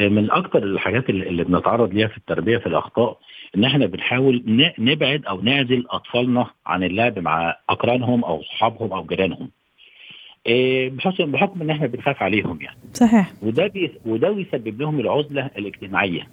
من 0.00 0.30
أكثر 0.30 0.62
الحاجات 0.62 1.10
اللي 1.10 1.44
بنتعرض 1.44 1.94
ليها 1.94 2.08
في 2.08 2.16
التربية 2.16 2.58
في 2.58 2.66
الأخطاء 2.66 3.18
إن 3.56 3.64
إحنا 3.64 3.86
بنحاول 3.86 4.44
نبعد 4.78 5.24
أو 5.26 5.40
نعزل 5.40 5.86
أطفالنا 5.90 6.46
عن 6.66 6.84
اللعب 6.84 7.18
مع 7.18 7.56
أقرانهم 7.68 8.24
أو 8.24 8.42
صحابهم 8.42 8.92
أو 8.92 9.04
جيرانهم. 9.04 9.50
إيه، 10.46 10.90
بحكم 10.90 11.32
بحكم 11.32 11.62
إن 11.62 11.70
إحنا 11.70 11.86
بنخاف 11.86 12.22
عليهم 12.22 12.58
يعني. 12.60 12.76
صحيح. 12.94 13.32
وده 13.42 13.66
بي 13.66 13.92
وده 14.06 14.30
بيسبب 14.30 14.80
لهم 14.80 15.00
العزلة 15.00 15.50
الاجتماعية. 15.58 16.28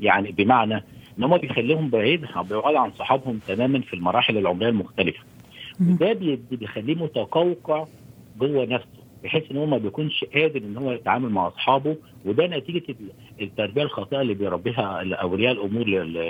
يعني 0.00 0.32
بمعنى 0.32 0.74
إن 1.18 1.24
هم 1.24 1.36
بيخليهم 1.36 1.90
بعيد 1.90 2.20
بعيد 2.50 2.76
عن 2.76 2.90
صحابهم 2.92 3.38
تماما 3.48 3.80
في 3.80 3.94
المراحل 3.94 4.38
العمرية 4.38 4.68
المختلفة. 4.68 5.20
وده 5.80 6.12
بيخليه 6.50 6.94
متقوقع 6.94 7.86
جوه 8.40 8.64
نفسه 8.64 8.98
بحيث 9.24 9.50
إن 9.50 9.56
هو 9.56 9.66
ما 9.66 9.78
بيكونش 9.78 10.24
قادر 10.24 10.60
إن 10.60 10.76
هو 10.76 10.92
يتعامل 10.92 11.28
مع 11.28 11.48
أصحابه 11.48 11.96
وده 12.28 12.46
نتيجة 12.46 12.82
التربية 13.40 13.82
الخاطئة 13.82 14.20
اللي 14.20 14.34
بيربيها 14.34 15.04
أولياء 15.22 15.52
الأمور 15.52 15.84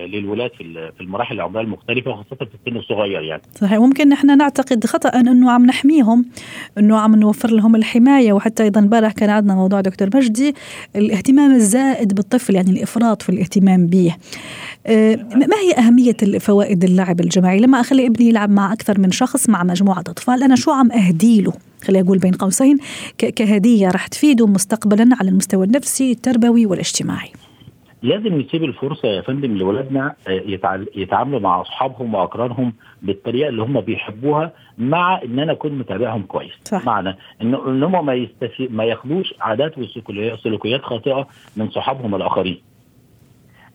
للولاد 0.07 0.51
في 0.59 1.01
المراحل 1.01 1.35
العمرية 1.35 1.65
المختلفة 1.65 2.11
وخاصة 2.11 2.37
في 2.37 2.49
السن 2.67 2.77
الصغير 2.77 3.23
يعني. 3.23 3.43
صحيح. 3.55 3.79
ممكن 3.79 4.09
نحن 4.09 4.39
نعتقد 4.39 4.87
خطأ 4.87 5.09
إنه 5.09 5.51
عم 5.51 5.67
نحميهم 5.67 6.25
إنه 6.79 6.99
عم 6.99 7.17
نوفر 7.17 7.51
لهم 7.51 7.77
الحماية. 7.77 8.33
وحتى 8.33 8.63
أيضا 8.63 8.81
امبارح 8.81 9.13
كان 9.13 9.31
عندنا 9.31 9.55
موضوع 9.55 9.81
دكتور 9.81 10.09
مجدي 10.15 10.55
الاهتمام 10.97 11.55
الزائد 11.55 12.15
بالطفل 12.15 12.55
يعني 12.55 12.71
الإفراط 12.71 13.23
في 13.23 13.29
الاهتمام 13.29 13.87
به. 13.87 14.15
آه، 14.87 15.17
ما 15.35 15.57
هي 15.57 15.75
أهمية 15.79 16.39
فوائد 16.39 16.85
اللعب 16.85 17.21
الجماعي؟ 17.21 17.61
لما 17.61 17.81
أخلي 17.81 18.07
ابني 18.07 18.29
يلعب 18.29 18.51
مع 18.51 18.73
أكثر 18.73 19.01
من 19.01 19.11
شخص 19.11 19.49
مع 19.49 19.65
مجموعة 19.65 20.01
أطفال 20.01 20.43
أنا 20.43 20.57
شو 20.57 20.71
عم 20.71 20.93
اهدي 20.93 21.43
له 21.43 21.53
خليني 21.85 22.07
أقول 22.07 22.19
بين 22.19 22.33
قوسين 22.33 22.79
كهدية 23.19 23.91
راح 23.91 24.07
تفيده 24.07 24.47
مستقبلا 24.47 25.09
على 25.21 25.31
المستوى 25.31 25.67
النفسي. 25.67 25.88
التربوي 26.01 26.67
والاجتماعي. 26.67 27.33
لازم 28.03 28.35
نسيب 28.35 28.65
الفرصة 28.65 29.09
يا 29.09 29.21
فندم 29.21 29.57
لاولادنا 29.57 30.15
آه، 30.29 30.43
يتعاملوا 30.97 31.41
مع 31.41 31.61
أصحابهم 31.61 32.15
وأقرانهم 32.15 32.73
بالطريقة 33.03 33.49
اللي 33.49 33.63
هم 33.63 33.81
بيحبوها 33.81 34.53
مع 34.79 35.23
إن 35.23 35.39
أنا 35.39 35.53
أكون 35.53 35.73
متابعهم 35.73 36.23
كويس. 36.23 36.53
صح. 36.65 36.87
معنى 36.87 37.17
ان 37.43 37.83
هم 37.83 38.07
ما 38.07 38.15
يستفي... 38.15 38.69
ما 38.69 38.85
ياخدوش 38.85 39.35
عادات 39.41 39.79
وسلوكيات 39.79 40.83
خاطئة 40.83 41.29
من 41.57 41.71
صحابهم 41.71 42.15
الآخرين. 42.15 42.61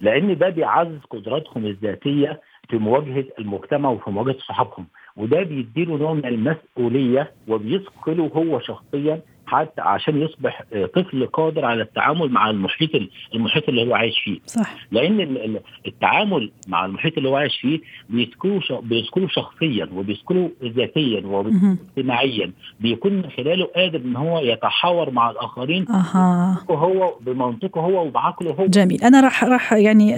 لأن 0.02 0.38
ده 0.38 0.50
بيعزز 0.50 1.00
قدراتهم 1.10 1.66
الذاتية 1.66 2.42
في 2.70 2.78
مواجهة 2.78 3.26
المجتمع 3.40 3.90
وفي 3.90 4.10
مواجهة 4.10 4.38
صحابهم. 4.48 4.86
وده 5.18 5.44
بيديله 5.44 5.98
نوع 5.98 6.14
من 6.14 6.26
المسؤولية 6.26 7.32
وبيثقله 7.48 8.32
هو 8.36 8.60
شخصيا 8.60 9.22
حتى 9.46 9.82
عشان 9.82 10.22
يصبح 10.22 10.64
آه، 10.74 10.86
طفل 10.86 11.26
قادر 11.26 11.66
على 11.66 11.82
التعامل 11.82 12.30
مع 12.32 12.50
المحيط 12.50 12.90
المحيط 13.36 13.70
اللي 13.70 13.90
هو 13.90 13.96
عايش 13.96 14.20
فيه. 14.24 14.40
صح. 14.46 14.76
لأن 14.92 15.60
التعامل 15.88 16.52
مع 16.68 16.86
المحيط 16.86 17.18
اللي 17.18 17.30
هو 17.30 17.36
عايش 17.36 17.58
فيه 17.62 17.80
بيسكله 18.10 18.62
بيسكله 18.82 19.28
شخصيا 19.28 19.90
وبيسكله 19.96 20.52
ذاتيا 20.64 21.22
واجتماعيا. 21.26 22.52
بيكون 22.80 23.14
من 23.14 23.30
خلاله 23.38 23.66
قادر 23.66 24.00
إن 24.00 24.16
هو 24.16 24.40
يتحاور 24.40 25.12
مع 25.12 25.30
الآخرين 25.30 25.92
أها. 25.92 26.66
هو 26.70 27.16
بمنطقه 27.22 27.82
هو 27.82 28.06
وبعقله 28.08 28.52
هو. 28.52 28.66
جميل. 28.66 29.04
أنا 29.04 29.22
راح 29.22 29.44
راح 29.44 29.74
يعني 29.74 30.16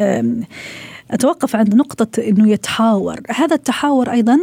أتوقف 1.12 1.56
عند 1.56 1.76
نقطة 1.76 2.22
أنه 2.22 2.50
يتحاور. 2.50 3.16
هذا 3.36 3.56
التحاور 3.56 4.12
أيضا 4.12 4.38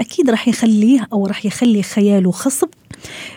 أكيد 0.00 0.30
راح 0.30 0.48
يخليه 0.48 1.08
أو 1.12 1.26
راح 1.26 1.46
يخلي 1.46 1.82
خياله 1.82 2.30
خصب. 2.30 2.68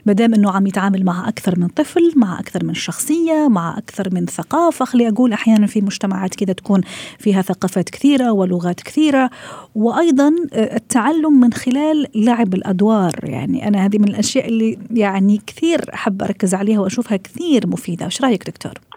ما 0.06 0.14
دام 0.14 0.34
إنه 0.34 0.52
عم 0.52 0.68
يتعامل 0.68 1.06
مع 1.06 1.30
أكثر 1.30 1.60
من 1.60 1.68
طفل 1.68 2.14
مع 2.16 2.40
أكثر 2.40 2.66
من 2.66 2.74
شخصية 2.74 3.48
مع 3.48 3.78
أكثر 3.78 4.14
من 4.14 4.26
ثقافة 4.26 4.86
خلي 4.86 5.10
أقول 5.10 5.34
أحيانا 5.34 5.68
في 5.68 5.82
مجتمعات 5.82 6.36
كذا 6.36 6.54
تكون 6.54 6.82
فيها 7.20 7.42
ثقافات 7.42 7.90
كثيرة 7.90 8.32
ولغات 8.32 8.82
كثيرة. 8.82 9.30
وأيضا 9.76 10.36
آه، 10.54 10.76
التعلم 10.76 11.40
من 11.40 11.54
خلال 11.54 12.08
لعب 12.16 12.54
الأدوار. 12.54 13.20
يعني 13.24 13.68
أنا 13.68 13.86
هذه 13.86 13.98
من 13.98 14.08
الأشياء 14.08 14.48
اللي 14.48 14.78
يعني 14.92 15.42
كثير 15.48 15.94
أحب 15.94 16.22
أركز 16.22 16.54
عليها 16.54 16.80
وأشوفها 16.80 17.18
كثير 17.18 17.68
مفيدة. 17.68 18.06
إيش 18.06 18.22
رأيك 18.22 18.48
دكتور؟ 18.48 18.89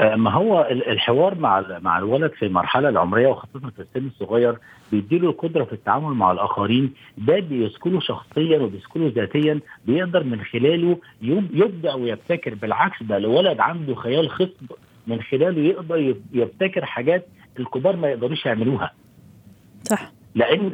ما 0.00 0.30
هو 0.32 0.68
الحوار 0.70 1.34
مع 1.38 1.64
مع 1.82 1.98
الولد 1.98 2.32
في 2.32 2.46
المرحله 2.46 2.88
العمرية 2.88 3.26
وخاصة 3.28 3.60
في 3.76 3.82
السن 3.82 4.06
الصغير 4.06 4.58
بيديله 4.92 5.28
القدره 5.30 5.64
في 5.64 5.72
التعامل 5.72 6.14
مع 6.14 6.32
الآخرين 6.32 6.92
ده 7.18 7.38
بيسكنه 7.40 8.00
شخصيا 8.00 8.58
وبيسكنه 8.58 9.12
ذاتيا 9.16 9.60
بيقدر 9.86 10.24
من 10.24 10.40
خلاله 10.44 10.98
يبدع 11.22 11.94
ويبتكر 11.94 12.54
بالعكس 12.54 13.02
ده 13.02 13.16
الولد 13.16 13.60
عنده 13.60 13.94
خيال 13.94 14.30
خصب 14.30 14.72
من 15.06 15.22
خلاله 15.22 15.60
يقدر 15.62 16.14
يبتكر 16.32 16.84
حاجات 16.84 17.26
الكبار 17.58 17.96
ما 17.96 18.08
يقدروش 18.08 18.46
يعملوها. 18.46 18.92
صح. 19.82 20.12
لأن 20.34 20.72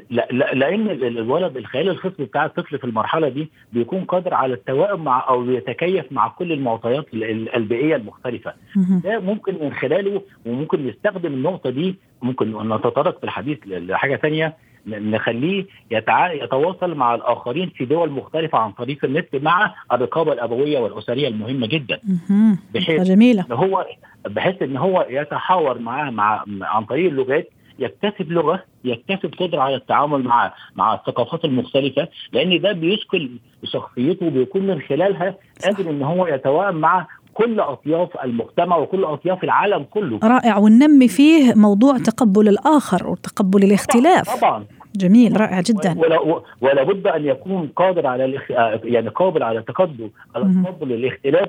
لأن 0.54 0.90
الولد 0.90 1.56
الخيال 1.56 1.88
الخصبي 1.88 2.25
بتاع 2.25 2.44
الطفل 2.44 2.78
في 2.78 2.84
المرحلة 2.84 3.28
دي 3.28 3.50
بيكون 3.73 4.04
قادر 4.04 4.34
على 4.34 4.54
التوائم 4.54 5.04
مع 5.04 5.28
أو 5.28 5.50
يتكيف 5.50 6.12
مع 6.12 6.28
كل 6.28 6.52
المعطيات 6.52 7.06
البيئية 7.56 7.96
المختلفة. 7.96 8.54
ده 9.04 9.20
ممكن 9.20 9.54
من 9.64 9.73
خلاله 9.75 10.23
وممكن 10.46 10.88
يستخدم 10.88 11.32
النقطة 11.34 11.70
دي 11.70 11.94
ممكن 12.23 12.68
نتطرق 12.68 13.18
في 13.18 13.25
الحديث 13.25 13.58
لحاجة 13.66 14.16
ثانية 14.16 14.56
نخليه 14.87 15.66
يتع... 15.90 16.32
يتواصل 16.32 16.94
مع 16.94 17.14
الآخرين 17.14 17.68
في 17.76 17.84
دول 17.84 18.11
مختلفة 18.11 18.58
عن 18.58 18.73
طريق 18.73 19.04
النت 19.04 19.37
مع 19.37 19.75
الرقابة 19.92 20.32
الأبوية 20.32 20.78
والأسرية 20.78 21.28
المهمة 21.28 21.66
جدا. 21.66 22.00
بحيث 22.75 23.02
جميلة. 23.02 23.44
هو 23.52 23.87
بحيث 24.26 24.62
إن 24.62 24.76
هو 24.76 25.06
يتحاور 25.11 25.78
معاه 25.78 26.11
مع 26.11 26.44
عن 26.62 26.84
طريق 26.84 27.06
اللغات 27.11 27.49
يكتسب 27.78 28.33
لغة 28.33 28.62
يكتسب 28.85 29.35
قدرة 29.40 29.61
على 29.61 29.75
التعامل 29.75 30.23
مع 30.25 30.52
مع 30.76 30.95
الثقافات 30.95 31.45
المختلفة 31.45 32.09
لأن 32.33 32.61
ده 32.61 32.73
بيشكل 32.73 33.31
شخصيته 33.64 34.31
بيكون 34.31 34.66
من 34.66 34.81
خلالها 34.81 35.35
قادر 35.64 35.90
إن 35.90 36.02
هو 36.02 36.26
يتوائم 36.26 36.76
مع 36.76 37.07
كل 37.35 37.61
أطياف 37.61 38.09
المجتمع 38.25 38.76
وكل 38.76 39.04
أطياف 39.04 39.45
العالم 39.45 39.85
كله. 39.90 40.21
رائع. 40.25 40.59
وننمي 40.59 41.09
فيه 41.09 41.54
موضوع 41.54 41.99
تقبل 41.99 42.49
الآخر 42.49 43.07
وتقبل 43.07 43.62
الاختلاف. 43.64 44.40
طبعا. 44.40 44.64
جميل 44.97 45.40
رائع 45.40 45.61
جدا. 45.61 45.95
ولا, 45.99 46.43
ولا 46.61 46.83
بد 46.83 47.07
أن 47.07 47.25
يكون 47.25 47.69
قادر 47.76 48.07
على 48.07 48.25
الاخ... 48.25 48.50
يعني 48.85 49.09
قابل 49.09 49.43
على 49.43 49.62
تقبل 49.62 50.11
على 50.35 50.62
تقبل 50.64 50.93
الاختلاف 50.93 51.49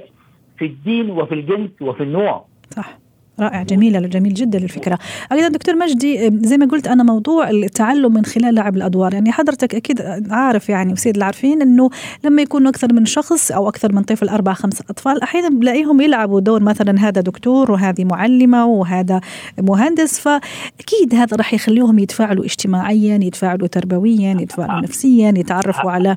في 0.58 0.66
الدين 0.66 1.10
وفي 1.12 1.36
الجنس 1.36 1.70
وفي 1.82 2.04
النوع. 2.04 2.46
صح. 2.70 2.98
رائع 3.40 3.64
جميلة 3.64 4.00
جميل 4.00 4.34
جدا 4.34 4.58
الفكرة. 4.58 5.00
أيضا 5.32 5.48
دكتور 5.48 5.76
مجدي 5.76 6.32
زي 6.48 6.58
ما 6.58 6.66
قلت 6.66 6.88
أنا 6.88 7.04
موضوع 7.04 7.50
التعلم 7.50 8.14
من 8.14 8.26
خلال 8.26 8.56
لعب 8.56 8.76
الأدوار. 8.78 9.14
يعني 9.14 9.32
حضرتك 9.32 9.76
أكيد 9.76 10.02
عارف 10.30 10.70
يعني 10.70 10.94
وسيد 10.94 11.18
العارفين 11.18 11.62
أنه 11.62 11.90
لما 12.24 12.42
يكونوا 12.42 12.70
أكثر 12.70 12.94
من 12.94 13.06
شخص 13.06 13.52
أو 13.52 13.70
أكثر 13.70 13.94
من 13.94 14.02
طفل 14.02 14.30
أربع 14.30 14.54
خمس 14.54 14.82
أطفال 14.90 15.22
أحيانا 15.24 15.50
بلاقيهم 15.50 16.02
يلعبوا 16.02 16.40
دور 16.40 16.64
مثلا 16.64 17.00
هذا 17.00 17.22
دكتور 17.22 17.72
وهذه 17.72 18.04
معلمة 18.06 18.66
وهذا 18.66 19.22
مهندس. 19.62 20.20
فأكيد 20.20 21.16
هذا 21.16 21.38
راح 21.38 21.54
يخليهم 21.54 22.00
يتفاعلوا 22.00 22.46
اجتماعيا 22.46 23.20
يتفاعلوا 23.24 23.68
تربويا 23.68 24.38
يتفاعلوا 24.42 24.82
نفسيا 24.82 25.34
يتعرفوا 25.38 25.92
على 25.92 26.16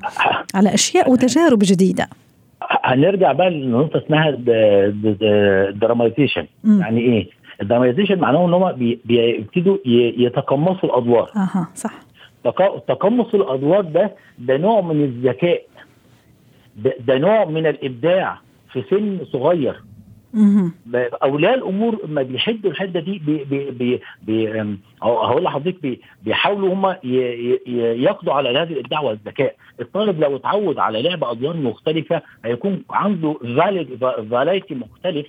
على 0.55 0.75
أشياء 0.75 1.11
وتجارب 1.11 1.59
جديدة. 1.63 2.09
هنرجع 2.89 3.33
بقى 3.33 3.51
لنقطة 3.51 3.99
اسمها 3.99 4.29
ال 5.69 5.74
dramatization 5.74 6.47
يعني 6.65 7.01
إيه؟ 7.01 7.29
ال 7.63 7.67
dramatization 7.67 8.19
معناه 8.19 8.45
إن 8.47 8.55
هم 8.55 8.73
بيبتدوا 9.05 9.77
يتقمصوا 10.19 10.89
الأدوار. 10.89 11.31
أها 11.37 11.69
صح. 11.75 11.93
تقمص 12.89 13.35
الأدوار 13.35 13.81
ده 13.81 14.13
ده 14.39 14.57
نوع 14.57 14.81
من 14.81 15.05
الذكاء. 15.05 15.63
ده, 16.77 16.95
ده 17.07 17.19
نوع 17.19 17.45
من 17.45 17.67
الإبداع 17.67 18.39
في 18.73 18.83
سن 18.91 19.19
صغير. 19.33 19.83
أولياء 21.23 21.55
الأمور 21.55 22.07
ما 22.07 22.23
بيحدوا 22.23 22.71
الحده 22.71 23.01
دي 23.01 23.19
بي 23.19 23.45
بي 23.45 23.71
بي 23.71 24.01
بي 24.23 24.63
هقول 25.03 25.45
لحضرتك 25.45 25.99
بيحاولوا 26.23 26.75
هم 26.75 26.97
يقضوا 28.05 28.33
على 28.33 28.49
هذه 28.49 28.73
الابداع 28.73 29.01
والذكاء. 29.01 29.55
الطالب 29.81 30.21
لو 30.21 30.37
اتعود 30.37 30.79
على 30.79 31.03
لعب 31.03 31.25
ادوار 31.25 31.57
مختلفة 31.57 32.23
هيكون 32.45 32.85
عنده 32.91 33.37
variety 34.31 34.75
مختلف 34.75 35.27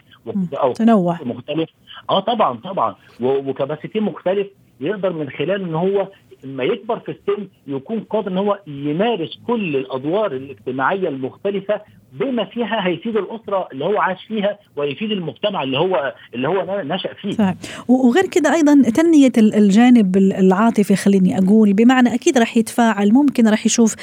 أو 0.53 0.73
تنوع. 0.73 1.17
مختلف. 1.25 1.69
آه 2.09 2.19
طبعا 2.19 2.57
طبعا. 2.57 2.95
وكباسيتي 3.21 3.99
مختلف 3.99 4.47
يقدر 4.81 5.13
من 5.13 5.29
خلال 5.29 5.61
إن 5.61 5.75
هو 5.75 6.07
لما 6.43 6.63
يكبر 6.63 6.99
في 6.99 7.11
السن 7.11 7.47
يكون 7.67 7.99
قادر 7.99 8.31
إن 8.31 8.37
هو 8.37 8.59
يمارس 8.67 9.39
كل 9.47 9.75
الأدوار 9.75 10.31
الاجتماعية 10.31 11.09
المختلفة 11.09 11.81
بما 12.13 12.45
فيها 12.45 12.87
هيفيد 12.87 13.17
الأسرة 13.17 13.67
اللي 13.71 13.85
هو 13.85 13.97
عاش 13.97 14.23
فيها 14.27 14.57
ويفيد 14.77 15.11
المجتمع 15.11 15.63
اللي 15.63 15.77
هو 15.77 16.13
اللي 16.35 16.47
هو 16.47 16.81
نشأ 16.85 17.13
فيه. 17.21 17.31
صحيح. 17.31 17.55
وغير 17.87 18.25
كده 18.27 18.53
أيضا 18.53 18.81
تنمية 18.89 19.31
الجانب 19.37 20.17
العاطفي 20.17 20.95
خليني 20.95 21.37
أقول 21.37 21.73
بمعنى 21.73 22.13
أكيد 22.13 22.37
راح 22.37 22.57
يتفاعل 22.57 23.13
ممكن 23.13 23.47
راح 23.47 23.65
يشوف 23.65 23.95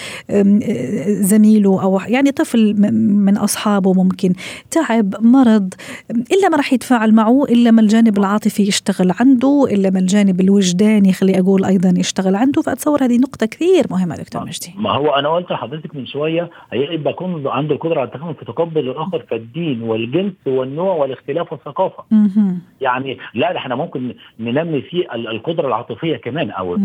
زميله 1.09 1.83
أو 1.83 2.01
يعني 2.09 2.31
طفل 2.31 2.75
من 3.03 3.37
أصحابه 3.37 3.93
ممكن 3.93 4.33
تعب 4.71 5.15
مرض 5.21 5.75
إلا 6.11 6.49
ما 6.49 6.57
راح 6.57 6.73
يتفاعل 6.73 7.15
معه 7.15 7.45
إلا 7.45 7.71
ما 7.71 7.81
الجانب 7.81 8.19
العاطفي 8.19 8.63
يشتغل 8.63 9.13
عنده 9.21 9.67
إلا 9.71 9.91
ما 9.91 9.99
الجانب 9.99 10.41
الوجداني 10.41 11.13
خلي 11.13 11.39
أقول 11.41 11.65
أيضا 11.65 11.95
يشتغل 11.99 12.37
عنده 12.37 12.63
فأتصور 12.63 13.05
هذه 13.05 13.17
نقطة 13.19 13.47
كثير 13.47 13.87
مهمة 13.91 14.17
دكتور 14.17 14.43
مجدي. 14.45 14.75
ما 14.77 14.91
هو 14.91 15.11
أنا 15.11 15.29
قلت 15.29 15.51
لحضرتك 15.53 15.97
من 15.97 16.07
شوية 16.07 16.51
هيبقى 16.73 17.11
يكون 17.13 17.47
عنده 17.47 17.75
القدرة 17.75 17.96
على 18.01 18.09
التفاهم 18.09 18.35
في 18.35 18.45
تقبل 18.45 18.89
الآخر 18.89 19.21
كالدين 19.21 19.83
والجنس 19.83 20.33
والنوع 20.47 20.95
والاختلاف 20.95 21.53
والثقافة. 21.53 22.05
يعني 22.81 23.19
لا 23.35 23.57
إحنا 23.57 23.75
ممكن 23.75 24.15
ننمي 24.41 24.81
فيه 24.83 25.15
القدرة 25.15 25.69
العاطفية 25.69 26.17
كمان 26.17 26.51
أو 26.51 26.79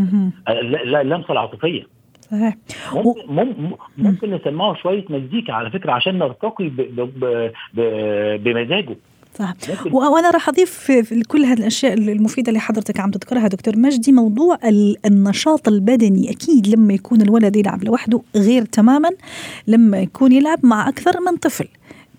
اللمسة 0.50 1.32
العاطفية. 1.32 1.84
صحيح. 2.22 2.56
ممكن, 3.28 3.72
ممكن 3.98 4.32
نسمعه 4.34 4.76
شوية 4.76 5.06
مزيكا 5.10 5.54
على 5.54 5.70
فكرة 5.72 5.92
عشان 5.92 6.20
نرتقي 6.20 6.72
بمزاجه. 8.38 8.96
صح. 9.40 9.56
وأنا 9.92 10.32
راح 10.32 10.50
أضيف 10.50 10.72
في 10.72 11.24
كل 11.28 11.46
هذه 11.46 11.60
الأشياء 11.60 11.94
المفيدة 11.94 12.50
اللي 12.50 12.60
حضرتك 12.60 13.00
عم 13.00 13.12
تذكرها 13.12 13.48
دكتور 13.48 13.78
مجدي 13.78 14.12
موضوع 14.12 14.58
النشاط 15.06 15.68
البدني. 15.68 16.32
أكيد 16.32 16.68
لما 16.68 16.94
يكون 16.94 17.22
الولد 17.22 17.56
يلعب 17.56 17.84
لوحده 17.84 18.22
غير 18.36 18.66
تماما 18.66 19.10
لما 19.68 20.00
يكون 20.00 20.32
يلعب 20.32 20.60
مع 20.66 20.90
أكثر 20.90 21.22
من 21.22 21.38
طفل. 21.38 21.68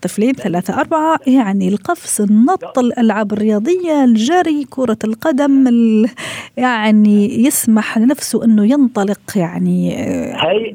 طفلين 0.03 0.33
ثلاثة 0.33 0.81
أربعة 0.81 1.19
يعني 1.27 1.69
القفز 1.69 2.21
النط 2.31 2.79
الألعاب 2.79 3.33
الرياضية 3.33 4.05
الجري 4.05 4.65
كرة 4.71 4.99
القدم 5.05 5.69
يعني 6.57 7.45
يسمح 7.45 7.99
لنفسه 7.99 8.45
أنه 8.45 8.65
ينطلق 8.73 9.21
يعني 9.37 9.89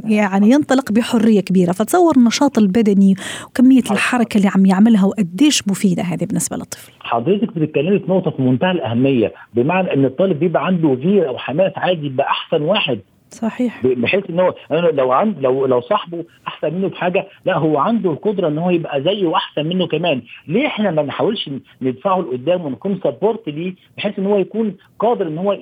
يعني 0.05 0.51
ينطلق 0.51 0.91
بحرية 0.91 1.39
كبيرة. 1.41 1.71
فتصور 1.71 2.17
النشاط 2.17 2.57
البدني 2.57 3.15
وكمية 3.47 3.83
الحركة 3.91 4.37
اللي 4.37 4.47
عم 4.55 4.65
يعملها 4.65 5.05
وقديش 5.05 5.67
مفيدة 5.67 6.03
هذه 6.03 6.25
بالنسبة 6.25 6.57
للطفل. 6.57 6.91
حضرتك 6.99 7.57
بتتكلمي 7.57 7.99
في 7.99 8.05
نقطة 8.11 8.31
في 8.31 8.41
منتهى 8.41 8.71
الأهمية 8.71 9.33
بمعنى 9.53 9.93
أن 9.93 10.05
الطالب 10.05 10.39
بيبقى 10.39 10.65
عنده 10.65 10.89
غيرة 10.89 11.31
وحماس 11.31 11.71
عادي 11.75 12.05
يبقى 12.05 12.27
أحسن 12.27 12.61
واحد. 12.61 12.99
صحيح. 13.31 13.81
بحيث 13.85 14.23
إن 14.29 14.39
هو 14.39 14.53
لو 14.71 15.11
عند 15.11 15.39
لو 15.39 15.65
لو 15.65 15.81
صاحبه 15.81 16.23
أحسن 16.47 16.73
منه 16.73 16.87
بحاجه 16.87 17.27
لا 17.45 17.57
هو 17.57 17.77
عنده 17.77 18.11
القدرة 18.11 18.47
إن 18.47 18.57
هو 18.57 18.69
يبقى 18.69 19.01
زيه 19.01 19.27
وأحسن 19.27 19.65
منه 19.65 19.87
كمان. 19.87 20.21
ليه 20.47 20.67
إحنا 20.67 20.91
ما 20.91 21.01
نحاولش 21.01 21.49
ندفعه 21.81 22.19
لقدام 22.19 22.65
ونكون 22.65 22.99
سبورت 23.03 23.49
ليه؟ 23.49 23.73
بحيث 23.97 24.19
إن 24.19 24.25
هو 24.25 24.37
يكون 24.37 24.75
قادر 24.99 25.27
إن 25.27 25.37
هو 25.37 25.53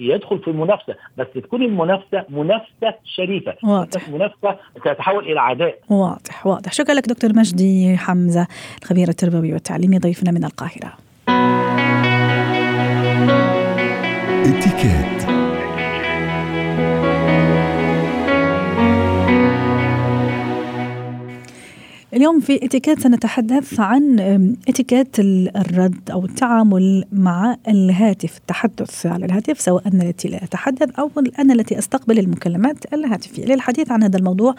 يدخل 0.00 0.38
في 0.38 0.48
المنافسة. 0.48 0.94
بس 1.18 1.26
تكون 1.34 1.62
المنافسة 1.62 2.24
منافسة 2.28 2.94
شريفة. 3.04 3.54
واضح. 3.64 4.08
منافسة 4.08 4.56
تتحول 4.84 5.24
إلى 5.24 5.40
عداء. 5.40 5.78
واضح 5.88 6.46
واضح. 6.46 6.72
شكرا 6.72 6.94
لك 6.94 7.08
دكتور 7.08 7.30
مجدي 7.34 7.96
حمزة 7.96 8.46
الخبير 8.82 9.08
التربوي 9.08 9.52
والتعليمي 9.52 9.98
ضيفنا 9.98 10.30
من 10.30 10.44
القاهرة. 10.44 10.92
اتكات. 14.46 15.25
اليوم 22.16 22.40
في 22.40 22.64
اتيكيت 22.64 23.00
سنتحدث 23.00 23.80
عن 23.80 24.20
اتيكيت 24.68 25.18
الرد 25.18 26.10
أو 26.10 26.24
التعامل 26.24 27.04
مع 27.12 27.56
الهاتف 27.68 28.36
التحدث 28.38 29.06
على 29.06 29.26
الهاتف 29.26 29.60
سواء 29.60 29.88
أنا 29.88 30.02
التي 30.02 30.28
لا 30.28 30.44
أتحدث 30.44 30.90
أو 30.98 31.10
أنا 31.38 31.54
التي 31.54 31.78
أستقبل 31.78 32.18
المكالمات 32.18 32.94
الهاتفية. 32.94 33.44
للحديث 33.44 33.90
عن 33.90 34.02
هذا 34.02 34.18
الموضوع 34.18 34.54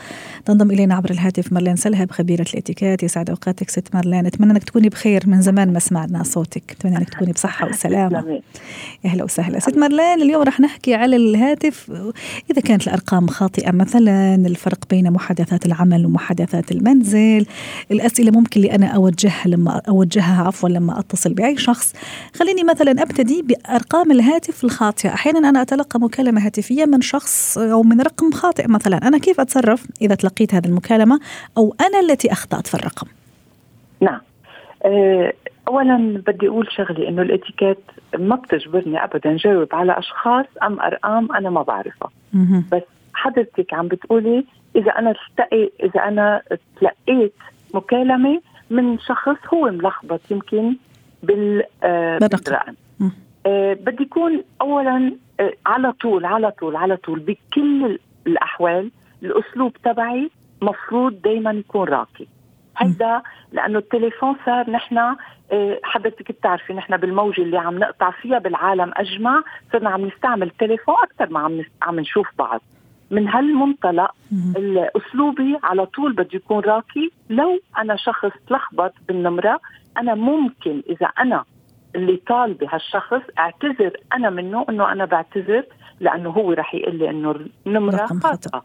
تنضم 0.45 0.71
إلينا 0.71 0.95
عبر 0.95 1.09
الهاتف 1.09 1.53
مرلين 1.53 1.75
سلهب 1.75 2.11
خبيرة 2.11 2.45
الاتيكيت 2.53 3.03
يسعد 3.03 3.29
أوقاتك 3.29 3.69
ست 3.69 3.95
مرلين 3.95 4.25
أتمنى 4.25 4.51
أنك 4.51 4.63
تكوني 4.63 4.89
بخير 4.89 5.23
من 5.27 5.41
زمان 5.41 5.73
ما 5.73 5.79
سمعنا 5.79 6.23
صوتك. 6.23 6.63
أتمنى 6.71 6.97
أنك 6.97 7.09
تكوني 7.09 7.31
بصحة 7.31 7.69
وسلامة. 7.69 8.41
أهلا 9.05 9.23
وسهلا. 9.23 9.59
ست 9.59 9.77
مرلين 9.77 10.21
اليوم 10.21 10.43
راح 10.43 10.59
نحكي 10.59 10.93
على 10.93 11.15
الهاتف. 11.15 11.91
إذا 12.51 12.61
كانت 12.61 12.87
الأرقام 12.87 13.27
خاطئة 13.27 13.71
مثلا 13.71 14.35
الفرق 14.35 14.79
بين 14.89 15.11
محادثات 15.11 15.65
العمل 15.65 16.05
ومحادثات 16.05 16.71
المنزل 16.71 17.46
الأسئلة 17.91 18.31
ممكن 18.31 18.61
اللي 18.61 18.75
أنا 18.75 18.87
أوجهها 18.87 19.43
لما 19.45 19.81
أوجهها 19.89 20.47
عفوا 20.47 20.69
لما 20.69 20.99
أتصل 20.99 21.33
بأي 21.33 21.57
شخص. 21.57 21.93
خليني 22.35 22.63
مثلا 22.63 22.91
أبتدي 22.91 23.41
بأرقام 23.41 24.11
الهاتف 24.11 24.63
الخاطئة. 24.63 25.09
أحيانا 25.09 25.49
أنا 25.49 25.61
أتلقى 25.61 25.99
مكالمة 25.99 26.45
هاتفية 26.45 26.85
من 26.85 27.01
شخص 27.01 27.57
أو 27.57 27.83
من 27.83 28.01
رقم 28.01 28.31
خاطئ 28.31 28.67
مثلا. 28.67 28.97
أنا 28.97 29.17
كيف 29.17 29.39
أتصرف 29.39 29.87
إذا 30.01 30.15
تلقيت 30.15 30.53
هذه 30.53 30.65
المكالمة؟ 30.65 31.19
أو 31.57 31.75
أنا 31.81 31.99
التي 31.99 32.31
أخطأت 32.31 32.67
في 32.67 32.73
الرقم؟ 32.73 33.07
نعم. 34.01 34.21
اولا 35.67 36.23
بدي 36.27 36.47
أقول 36.47 36.67
شغلي 36.71 37.07
إنه 37.07 37.21
الإتيكيت 37.21 37.77
ما 38.17 38.35
بتجبرني 38.35 39.03
ابدا 39.03 39.37
جاوب 39.37 39.67
على 39.71 39.99
أشخاص 39.99 40.45
أم 40.63 40.79
أرقام 40.79 41.31
أنا 41.35 41.49
ما 41.49 41.61
بعرفها. 41.61 42.09
بس 42.71 42.81
حضرتك 43.13 43.73
عم 43.73 43.87
بتقولي 43.87 44.45
إذا 44.77 44.91
أنا 44.91 45.11
التقي 45.11 45.69
إذا 45.83 45.99
أنا 46.07 46.41
تلقيت 46.79 47.33
مكالمة 47.73 48.41
من 48.69 48.99
شخص 48.99 49.37
هو 49.53 49.65
ملخبط 49.71 50.21
يمكن 50.31 50.75
بال 51.23 51.63
آه 51.83 52.17
بالرقم. 52.17 52.73
آه 53.45 53.73
بدي 53.73 54.03
يكون 54.03 54.43
اولا 54.61 55.11
آه 55.39 55.53
على 55.65 55.91
طول 55.91 56.25
على 56.25 56.51
طول 56.51 56.75
على 56.75 56.97
طول 56.97 57.19
بكل 57.19 57.99
الأحوال 58.27 58.91
الأسلوب 59.23 59.73
تبعي 59.83 60.29
مفروض 60.61 61.21
دائما 61.21 61.51
يكون 61.51 61.87
راقي. 61.87 62.25
هيدا 62.77 63.21
لأنه 63.51 63.79
التليفون 63.79 64.35
صار 64.45 64.69
نحن 64.69 65.15
حضرتك 65.83 66.31
بتعرفي 66.31 66.73
نحن 66.73 66.97
بالموجة 66.97 67.41
اللي 67.41 67.57
عم 67.57 67.79
نقطع 67.79 68.11
فيها 68.11 68.39
بالعالم 68.39 68.91
أجمع 68.95 69.43
صرنا 69.73 69.89
عم 69.89 70.05
نستعمل 70.05 70.47
التليفون 70.47 70.95
أكثر 71.03 71.33
ما 71.33 71.39
عم 71.39 71.61
عم 71.81 71.99
نشوف 71.99 72.27
بعض. 72.39 72.61
من 73.11 73.27
هالمنطلق 73.27 74.11
اسلوبي 74.97 75.57
على 75.63 75.85
طول 75.85 76.13
بده 76.13 76.29
يكون 76.33 76.59
راقي. 76.59 77.09
لو 77.29 77.59
أنا 77.77 77.95
شخص 77.95 78.31
تلخبط 78.47 78.93
بالنمرة 79.07 79.59
أنا 79.97 80.15
ممكن 80.15 80.83
إذا 80.89 81.05
أنا 81.05 81.43
اللي 81.95 82.21
طالبة 82.27 82.67
هالشخص 82.71 83.21
أعتذر 83.39 83.91
أنا 84.13 84.29
منه 84.29 84.65
إنه 84.69 84.91
أنا 84.91 85.05
بعتذر 85.05 85.63
لأنه 85.99 86.29
هو 86.29 86.51
رح 86.51 86.75
يقول 86.75 86.95
لي 86.95 87.09
إنه 87.09 87.35
النمرة 87.67 88.05
خاطئة. 88.05 88.63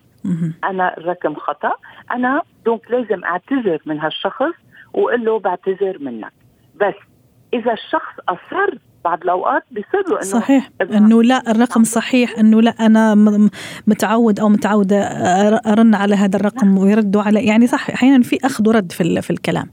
أنا 0.65 0.99
الرقم 0.99 1.35
خطأ. 1.35 1.73
أنا 2.11 2.43
دونك 2.65 2.91
لازم 2.91 3.25
أعتذر 3.25 3.79
من 3.87 4.01
هالشخص 4.01 4.55
وأقول 4.95 5.25
له 5.25 5.39
بعتذر 5.39 5.99
منك. 6.01 6.33
بس 6.81 6.95
إذا 7.55 7.73
الشخص 7.73 8.15
أصر 8.29 8.79
بعض 9.05 9.23
الأوقات 9.23 9.63
بيصير 9.71 10.01
له 10.09 10.17
إنه 10.17 10.21
صحيح. 10.21 10.71
إنه 10.81 11.23
لا 11.23 11.51
الرقم 11.51 11.85
صحيح. 11.85 12.39
إنه 12.39 12.63
لا 12.63 12.71
أنا 12.71 13.15
متعود 13.87 14.41
أو 14.41 14.49
متعودة 14.49 14.99
أرن 15.67 15.95
على 15.95 16.15
هذا 16.15 16.37
الرقم 16.37 16.67
نعم. 16.67 16.79
ويردوا 16.79 17.23
على 17.23 17.47
يعني 17.47 17.67
صح 17.67 17.91
أحيانا 17.91 18.23
في 18.23 18.39
أخذ 18.45 18.69
ورد 18.69 18.93
في 18.93 19.23
في 19.23 19.31
الكلام. 19.31 19.71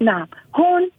نعم. 0.00 0.26
هون 0.56 0.90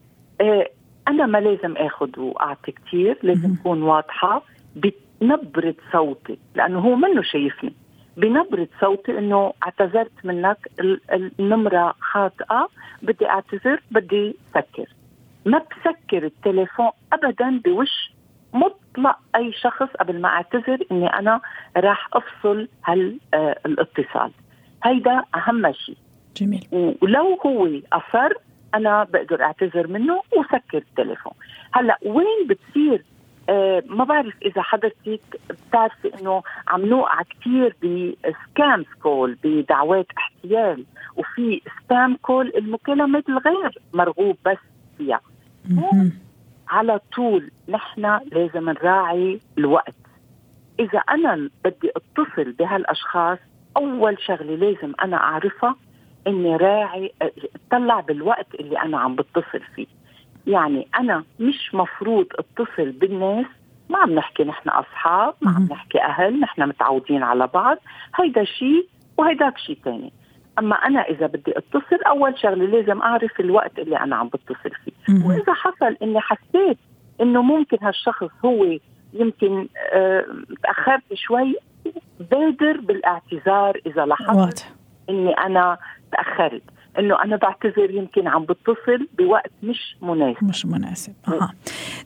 آه 0.41 0.67
أنا 1.07 1.25
ما 1.25 1.37
لازم 1.37 1.77
آخذ 1.77 2.19
وأعطي 2.19 2.71
كثير 2.71 3.17
لازم 3.23 3.53
اكون 3.59 3.81
واضحة. 3.81 4.43
بنبره 4.75 5.75
صوتي 5.91 6.37
لأنه 6.55 6.79
هو 6.79 6.95
منه 6.95 7.21
شايفني. 7.21 7.73
بنبرة 8.17 8.67
صوتي 8.81 9.17
إنه 9.17 9.53
اعتذرت 9.63 10.11
منك 10.23 10.57
النمرة 11.39 11.93
خاطئة 11.99 12.69
بدي 13.01 13.29
أعتذر 13.29 13.81
بدي 13.91 14.35
سكر 14.53 14.85
ما 15.49 15.57
بسكر 15.57 16.25
التليفون 16.25 16.89
ابدا 17.13 17.61
بوش 17.65 18.11
مطلق 18.53 19.19
أي 19.35 19.53
شخص 19.53 19.87
قبل 19.99 20.21
ما 20.21 20.29
أعتذر 20.29 20.77
إني 20.91 21.07
أنا 21.07 21.41
راح 21.77 22.09
أفصل 22.13 22.67
هالاتصال 22.85 24.31
آه 24.31 24.31
هيدا 24.83 25.23
أهم 25.35 25.73
شيء. 25.73 25.97
جميل. 26.37 26.95
ولو 27.01 27.39
هو 27.45 27.69
أصر 27.93 28.33
أنا 28.75 29.03
بقدر 29.03 29.41
أعتذر 29.41 29.87
منه 29.87 30.21
وسكر 30.37 30.77
التليفون. 30.77 31.33
هلأ 31.71 31.97
وين 32.05 32.47
بتصير؟ 32.49 33.03
آه 33.49 33.83
ما 33.85 34.03
بعرف 34.03 34.33
إذا 34.41 34.61
حضرتك 34.61 35.21
بتعرفي 35.49 36.11
إنه 36.21 36.43
عم 36.67 36.85
نوقع 36.85 37.21
كثير 37.21 37.75
بسكام 37.83 38.85
كول 39.01 39.37
بدعوات 39.43 40.07
احتيال 40.17 40.85
وفي 41.15 41.61
سبام 41.79 42.15
كول 42.15 42.51
المكالمات 42.57 43.29
الغير 43.29 43.77
مرغوب 43.93 44.37
بس 44.45 44.57
فيها. 44.97 45.21
على 46.69 46.99
طول 47.15 47.51
نحن 47.69 48.19
لازم 48.31 48.69
نراعي 48.69 49.39
الوقت. 49.57 49.95
إذا 50.79 50.99
أنا 50.99 51.49
بدي 51.65 51.91
أتصل 51.95 52.51
بهالأشخاص 52.51 53.37
أول 53.77 54.17
شغلة 54.21 54.55
لازم 54.55 54.93
أنا 55.03 55.17
أعرفها 55.17 55.75
إني 56.27 56.55
راعي 56.55 57.13
أطلع 57.71 57.99
بالوقت 57.99 58.55
اللي 58.55 58.81
أنا 58.81 58.99
عم 58.99 59.15
بتصل 59.15 59.61
فيه. 59.75 59.87
يعني 60.47 60.87
أنا 60.99 61.23
مش 61.39 61.75
مفروض 61.75 62.25
أتصل 62.39 62.91
بالناس 62.91 63.45
ما 63.89 63.97
عم 63.97 64.13
نحكي 64.15 64.43
نحن 64.43 64.69
أصحاب 64.69 65.33
ما 65.41 65.51
عم 65.51 65.67
نحكي 65.71 66.01
أهل 66.01 66.39
نحن 66.39 66.69
متعودين 66.69 67.23
على 67.23 67.47
بعض. 67.47 67.77
هيدا 68.15 68.43
شيء 68.43 68.87
وهيداك 69.17 69.57
شيء 69.57 69.77
ثاني 69.83 70.13
أما 70.59 70.75
أنا 70.75 71.01
إذا 71.01 71.27
بدي 71.27 71.57
أتصل 71.57 72.03
أول 72.07 72.39
شغلة 72.39 72.65
لازم 72.65 73.01
أعرف 73.01 73.39
الوقت 73.39 73.79
اللي 73.79 73.97
أنا 73.97 74.15
عم 74.15 74.27
بتصل 74.27 74.71
فيه. 74.85 75.25
وإذا 75.25 75.53
حصل 75.53 75.97
إني 76.03 76.19
حسيت 76.19 76.77
إنه 77.21 77.41
ممكن 77.41 77.77
هالشخص 77.81 78.29
هو 78.45 78.77
يمكن 79.13 79.67
آه 79.93 80.25
تأخرت 80.63 81.13
شوي 81.13 81.55
بادر 82.31 82.77
بالاعتذار 82.77 83.81
إذا 83.85 84.05
لاحظت 84.05 84.65
إني 85.09 85.33
أنا 85.33 85.77
تأخرت. 86.11 86.63
إنه 86.99 87.23
أنا 87.23 87.35
بعتذر 87.35 87.91
يمكن 87.91 88.27
عم 88.27 88.43
بتصل 88.45 89.07
بوقت 89.17 89.51
مش 89.63 89.95
مناسب. 90.01 90.43
مش 90.43 90.65
مناسب. 90.65 91.13
أها. 91.27 91.53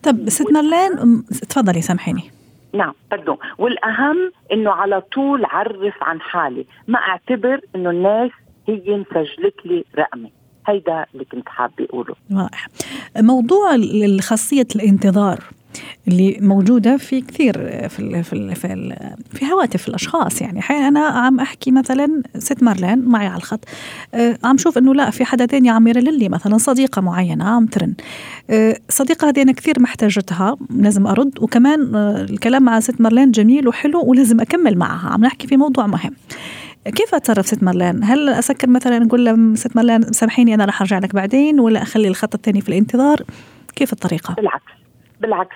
طب 0.03 0.29
ست 0.29 0.51
مارلين 0.51 1.23
تفضلي 1.49 1.81
سامحيني. 1.81 2.31
نعم 2.73 2.93
بدو 3.11 3.37
والأهم 3.57 4.31
إنه 4.51 4.71
على 4.71 5.01
طول 5.01 5.45
عرف 5.45 5.93
عن 6.01 6.21
حالي. 6.21 6.65
ما 6.87 6.99
أعتبر 6.99 7.61
إنه 7.75 7.89
الناس 7.89 8.31
هي 8.67 8.97
مسجلت 8.97 9.55
لي 9.65 9.83
رقمي. 9.97 10.31
هيدا 10.67 11.05
اللي 11.13 11.25
كنت 11.25 11.49
حابة 11.49 11.85
أقوله. 11.89 12.15
رائع. 12.31 12.65
موضوع 13.17 13.77
خاصية 14.21 14.67
الانتظار 14.75 15.43
اللي 16.07 16.37
موجودة 16.41 16.97
في 16.97 17.21
كثير 17.21 17.53
في 17.89 17.99
ال 17.99 18.23
في 18.23 18.33
ال 18.33 18.55
في, 18.55 18.73
ال 18.73 18.95
في 19.33 19.51
هواتف 19.51 19.87
الأشخاص. 19.87 20.41
يعني 20.41 20.59
أحيانا 20.59 20.87
أنا 20.87 20.99
عم 20.99 21.39
أحكي 21.39 21.71
مثلا 21.71 22.21
ست 22.37 22.63
مارلين 22.63 22.99
معي 22.99 23.27
على 23.27 23.37
الخط. 23.37 23.65
أه 24.13 24.37
عم 24.43 24.57
شوف 24.57 24.77
إنه 24.77 24.93
لا 24.93 25.09
في 25.09 25.25
حدا 25.25 25.45
تاني 25.45 25.69
عم 25.69 25.87
يرن 25.87 26.09
لي 26.09 26.29
مثلا 26.29 26.57
صديقة 26.57 27.01
معينة 27.01 27.45
عم 27.45 27.65
ترن. 27.65 27.93
أه 28.49 28.77
الصديقه 28.89 29.29
هذه 29.29 29.41
أنا 29.41 29.51
كثير 29.51 29.79
محتاجتها 29.79 30.57
لازم 30.69 31.07
أرد. 31.07 31.39
وكمان 31.39 31.95
أه 31.95 32.21
الكلام 32.21 32.63
مع 32.63 32.79
ست 32.79 33.01
مارلين 33.01 33.31
جميل 33.31 33.67
وحلو 33.67 34.03
ولازم 34.05 34.41
أكمل 34.41 34.77
معها. 34.77 35.09
عم 35.09 35.25
نحكي 35.25 35.47
في 35.47 35.57
موضوع 35.57 35.87
مهم. 35.87 36.11
كيف 36.85 37.15
أتصرف 37.15 37.45
ست 37.45 37.63
مارلين؟ 37.63 38.03
هل 38.03 38.29
أسكر 38.29 38.69
مثلا 38.69 39.05
أقول 39.07 39.25
لها 39.25 39.55
ست 39.55 39.75
مارلين 39.75 40.01
سامحيني 40.01 40.53
أنا 40.53 40.65
رح 40.65 40.81
أرجع 40.81 40.97
لك 40.99 41.15
بعدين 41.15 41.59
ولا 41.59 41.81
أخلي 41.81 42.07
الخط 42.07 42.35
الثاني 42.35 42.61
في 42.61 42.69
الانتظار؟ 42.69 43.17
كيف 43.75 43.93
الطريقة؟ 43.93 44.33
بالعكس 44.33 44.71
بالعكس 45.21 45.55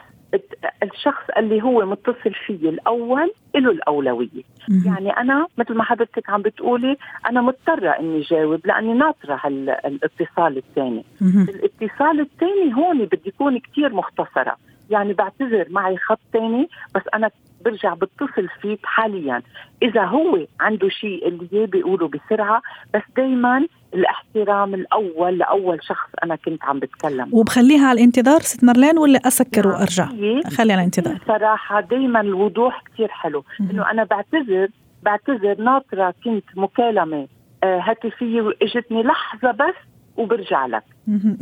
الشخص 0.84 1.24
اللي 1.38 1.64
هو 1.64 1.86
متصل 1.86 2.34
فيه 2.46 2.70
الأول 2.70 3.32
له 3.56 3.72
الأولوية. 3.72 4.44
يعني 4.86 5.10
أنا 5.10 5.48
مثل 5.58 5.74
ما 5.74 5.84
حضرتك 5.84 6.30
عم 6.30 6.42
بتقولي 6.42 6.98
أنا 7.30 7.42
مضطرة 7.42 7.90
إني 7.90 8.22
جاوب 8.22 8.68
لأني 8.68 8.94
ناطرة 8.94 9.42
الاتصال 9.86 10.58
الثاني 10.58 11.06
الاتصال 11.22 12.20
الثاني 12.20 12.74
هون 12.76 13.06
بدي 13.06 13.22
يكون 13.26 13.60
كثير 13.60 13.94
مختصرة 13.94 14.58
يعني 14.90 15.14
بعتذر 15.14 15.66
معي 15.70 15.98
خط 15.98 16.20
ثاني 16.34 16.70
بس 16.96 17.02
أنا 17.14 17.30
برجع 17.66 17.94
بتصل 17.94 18.48
فيك 18.62 18.80
حاليا. 18.84 19.42
إذا 19.82 20.04
هو 20.06 20.46
عنده 20.60 20.90
شيء 20.90 21.28
اللي 21.28 21.48
اياه 21.54 21.66
بيقوله 21.66 22.08
بسرعة 22.08 22.62
بس 22.94 23.02
دائما 23.18 23.68
الاحترام 23.94 24.74
الأول 24.74 25.38
لأول 25.38 25.84
شخص 25.84 26.10
أنا 26.24 26.36
كنت 26.36 26.64
عم 26.64 26.80
بتكلم. 26.80 27.30
وبخليها 27.32 27.88
على 27.88 28.00
الانتظار 28.00 28.40
ست 28.40 28.64
مارلين 28.64 28.98
ولا 28.98 29.20
أسكر 29.28 29.68
نعم. 29.68 29.76
وأرجع؟ 29.76 30.06
خلي 30.58 30.74
على 30.74 30.82
الانتظار. 30.82 31.18
صراحة 31.28 31.82
دائما 31.82 32.22
الوضوح 32.22 32.84
كثير 32.94 33.08
حلو. 33.08 33.44
إنه 33.62 33.92
أنا 33.92 34.04
بعتذر 34.04 34.68
بعتذر 35.04 35.62
ناطرة 35.62 36.14
كنت 36.24 36.46
مكالمة 36.56 37.28
آه، 37.64 37.80
هاتفية 37.80 38.42
وإجتني 38.42 39.04
لحظة 39.04 39.52
بس 39.52 39.76
وبرجع 40.18 40.66
لك. 40.66 40.84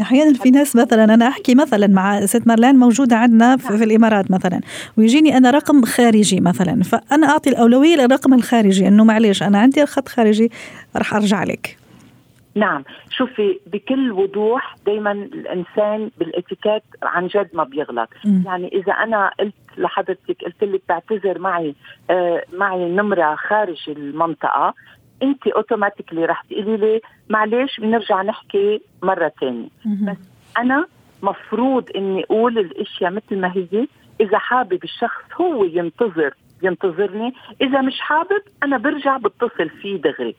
أحيانا 0.02 0.34
في 0.34 0.52
ناس 0.52 0.76
مثلا 0.76 1.04
أنا 1.04 1.28
أحكي 1.28 1.56
مثلا 1.56 1.88
مع 1.88 2.26
ست 2.26 2.48
مارلين 2.48 2.76
موجودة 2.76 3.16
عندنا 3.16 3.58
في, 3.58 3.78
في 3.78 3.84
الإمارات 3.84 4.32
مثلا 4.32 4.62
ويجيني 4.98 5.38
أنا 5.38 5.52
رقم 5.52 5.86
خارجي 5.86 6.42
مثلا 6.42 6.84
فأنا 6.84 7.28
أعطي 7.28 7.50
الأولوية 7.50 7.96
للرقم 7.96 8.34
الخارجي 8.34 8.88
إنه 8.88 9.04
معلش 9.04 9.44
أنا 9.44 9.60
عندي 9.60 9.82
الخط 9.82 10.08
خارجي 10.08 10.52
رح 10.98 11.14
أرجع 11.14 11.44
لك. 11.44 11.78
نعم. 12.56 12.84
شوفي 13.10 13.60
بكل 13.68 14.12
وضوح 14.12 14.76
دائما 14.86 15.12
الإنسان 15.12 16.12
بالإتيكيت 16.20 16.84
عن 17.04 17.28
جد 17.28 17.50
ما 17.54 17.64
بيغلط. 17.64 18.10
م. 18.26 18.42
يعني 18.46 18.68
إذا 18.68 18.94
أنا 18.94 19.32
قلت 19.40 19.54
لحضرتك 19.78 20.44
قلت 20.46 20.64
لك 20.64 20.82
بعتذر 20.90 21.40
معي 21.40 21.76
آه 22.10 22.44
معي 22.54 22.90
نمرة 22.90 23.36
خارج 23.36 23.84
المنطقة 23.88 24.74
انت 25.24 25.48
اوتوماتيكلي 25.48 26.26
رح 26.26 26.42
تقولي 26.42 26.78
لي 26.78 27.02
معلش 27.30 27.80
بنرجع 27.80 28.22
نحكي 28.22 28.82
مرة 29.04 29.32
ثانية 29.40 29.68
بس 29.86 30.18
أنا 30.58 30.86
مفروض 31.24 31.90
إني 31.96 32.24
أقول 32.24 32.58
الأشياء 32.58 33.12
مثل 33.12 33.38
ما 33.38 33.52
هي. 33.56 33.88
إذا 34.22 34.38
حابب 34.38 34.84
الشخص 34.84 35.24
هو 35.42 35.64
ينتظر 35.64 36.34
ينتظرني. 36.64 37.34
إذا 37.62 37.82
مش 37.82 38.00
حابب 38.00 38.42
أنا 38.64 38.78
برجع 38.78 39.18
بتصل 39.18 39.70
فيه 39.70 39.98
دغري. 39.98 40.36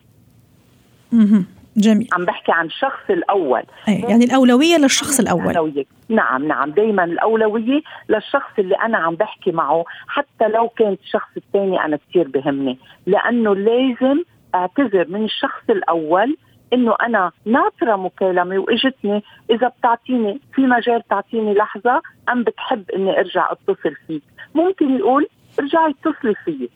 جميل. 1.77 2.07
عم 2.13 2.25
بحكي 2.25 2.51
عن 2.51 2.65
الشخص 2.65 3.09
الأول. 3.09 3.63
أي 3.87 3.99
يعني 3.99 4.25
الأولوية 4.25 4.77
للشخص 4.77 5.19
الأول. 5.19 5.51
الأولوية. 5.51 5.85
نعم 6.09 6.47
نعم. 6.47 6.71
دائما 6.71 7.03
الأولوية 7.03 7.81
للشخص 8.09 8.51
اللي 8.59 8.75
أنا 8.75 8.97
عم 8.97 9.15
بحكي 9.15 9.51
معه. 9.51 9.85
حتى 10.07 10.47
لو 10.47 10.69
كان 10.69 10.97
الشخص 11.03 11.29
الثاني 11.37 11.85
أنا 11.85 11.99
كثير 12.09 12.27
بهمني. 12.27 12.77
لأنه 13.05 13.55
لازم 13.55 14.23
أعتذر 14.57 15.05
من 15.09 15.23
الشخص 15.25 15.69
الأول 15.69 16.37
إنه 16.73 16.95
أنا 17.01 17.31
ناطرة 17.45 17.95
مكالمة 17.95 18.59
وإجتني 18.59 19.23
إذا 19.49 19.67
بتعطيني 19.67 20.39
في 20.53 20.61
مجال 20.61 21.07
تعطيني 21.09 21.53
لحظة 21.53 22.01
أم 22.29 22.43
بتحب 22.43 22.91
إني 22.91 23.19
أرجع 23.19 23.51
أتصل 23.51 23.95
فيك. 24.07 24.23
ممكن 24.55 24.97
يقول 24.97 25.27
ارجعي 25.59 25.93
اتصلي 26.05 26.35
فيي. 26.35 26.69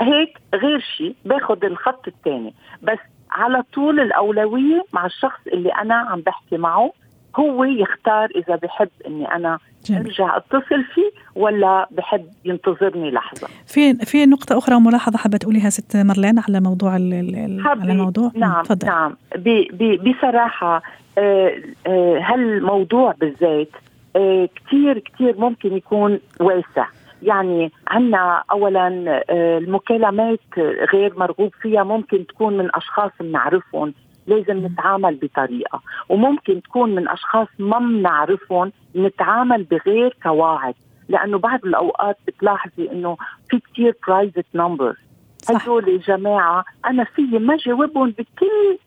هيك 0.00 0.38
غير 0.54 0.80
شيء 0.96 1.14
باخذ 1.24 1.64
الخط 1.64 2.08
الثاني 2.08 2.54
بس 2.82 2.98
على 3.30 3.62
طول 3.74 4.00
الأولوية 4.00 4.84
مع 4.92 5.06
الشخص 5.06 5.40
اللي 5.46 5.68
أنا 5.68 5.94
عم 5.94 6.20
بحكي 6.20 6.56
معه 6.56 6.92
هو 7.36 7.64
يختار 7.64 8.28
إذا 8.36 8.56
بحب 8.56 8.88
إني 9.06 9.34
أنا 9.34 9.58
جميل. 9.86 10.02
أرجع 10.06 10.36
أتصل 10.36 10.84
فيه 10.94 11.10
ولا 11.34 11.88
بحب 11.90 12.24
ينتظرني 12.44 13.10
لحظة. 13.10 13.48
في 13.66 13.94
في 13.94 14.26
نقطة 14.26 14.58
أخرى 14.58 14.80
ملاحظه 14.80 15.18
حابة 15.18 15.38
تقوليها 15.38 15.70
ست 15.70 15.96
مرلين 15.96 16.38
على 16.38 16.60
موضوع 16.60 16.92
على 16.92 17.20
الموضوع 17.66 18.30
نعم 18.34 18.62
فضل. 18.64 18.86
نعم. 18.86 19.16
بي 19.36 19.68
بي 19.72 19.96
بصراحة 19.96 20.82
آه، 21.18 21.52
آه، 21.86 22.18
هالموضوع 22.22 23.14
بالذات 23.20 23.68
آه، 24.16 24.48
كثير 24.56 24.98
كثير 24.98 25.40
ممكن 25.40 25.76
يكون 25.76 26.20
واسع. 26.40 26.86
يعني 27.22 27.72
عندنا 27.88 28.42
اولا 28.50 28.88
المكالمات 29.30 30.40
غير 30.92 31.18
مرغوب 31.18 31.50
فيها 31.62 31.82
ممكن 31.82 32.26
تكون 32.26 32.56
من 32.56 32.68
أشخاص 32.74 33.10
بنعرفهم. 33.20 33.94
لازم 34.28 34.66
نتعامل 34.66 35.14
بطريقة 35.14 35.82
وممكن 36.08 36.62
تكون 36.62 36.94
من 36.94 37.08
أشخاص 37.08 37.48
ما 37.58 37.78
بنعرفهم 37.78 38.72
نتعامل 38.96 39.64
بغير 39.64 40.16
قواعد 40.24 40.74
لأنه 41.08 41.38
بعض 41.38 41.64
الأوقات 41.64 42.16
بتلاحظي 42.26 42.92
إنه 42.92 43.16
في 43.50 43.60
كثير 43.72 43.96
private 44.08 44.46
number 44.54 44.96
هدول 45.50 46.00
جماعة 46.08 46.64
أنا 46.86 47.04
فيي 47.04 47.38
ما 47.38 47.56
جاوبهم 47.56 48.10
بكل 48.10 48.78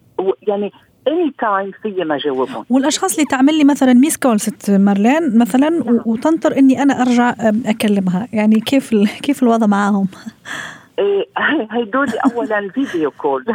يعني 0.47 0.71
any 1.07 1.33
time 1.39 1.71
في 1.83 2.03
ما 2.03 2.17
جاوبهم. 2.17 2.65
والأشخاص 2.69 3.13
اللي 3.13 3.25
تعمل 3.25 3.57
لي 3.57 3.63
مثلا 3.63 3.93
missed 3.93 4.17
call 4.17 4.39
ست 4.39 4.71
مارلين 4.71 5.37
مثلا. 5.37 5.83
وتنطر 6.05 6.57
إني 6.57 6.81
أنا 6.81 7.01
أرجع 7.01 7.35
أكلمها 7.65 8.27
يعني 8.33 8.59
كيف 8.59 8.95
كيف 9.21 9.43
الوضع 9.43 9.67
معاهم 9.67 10.07
هدول 11.71 12.09
اولا 12.09 12.69
فيديو 12.69 13.11
كول 13.11 13.45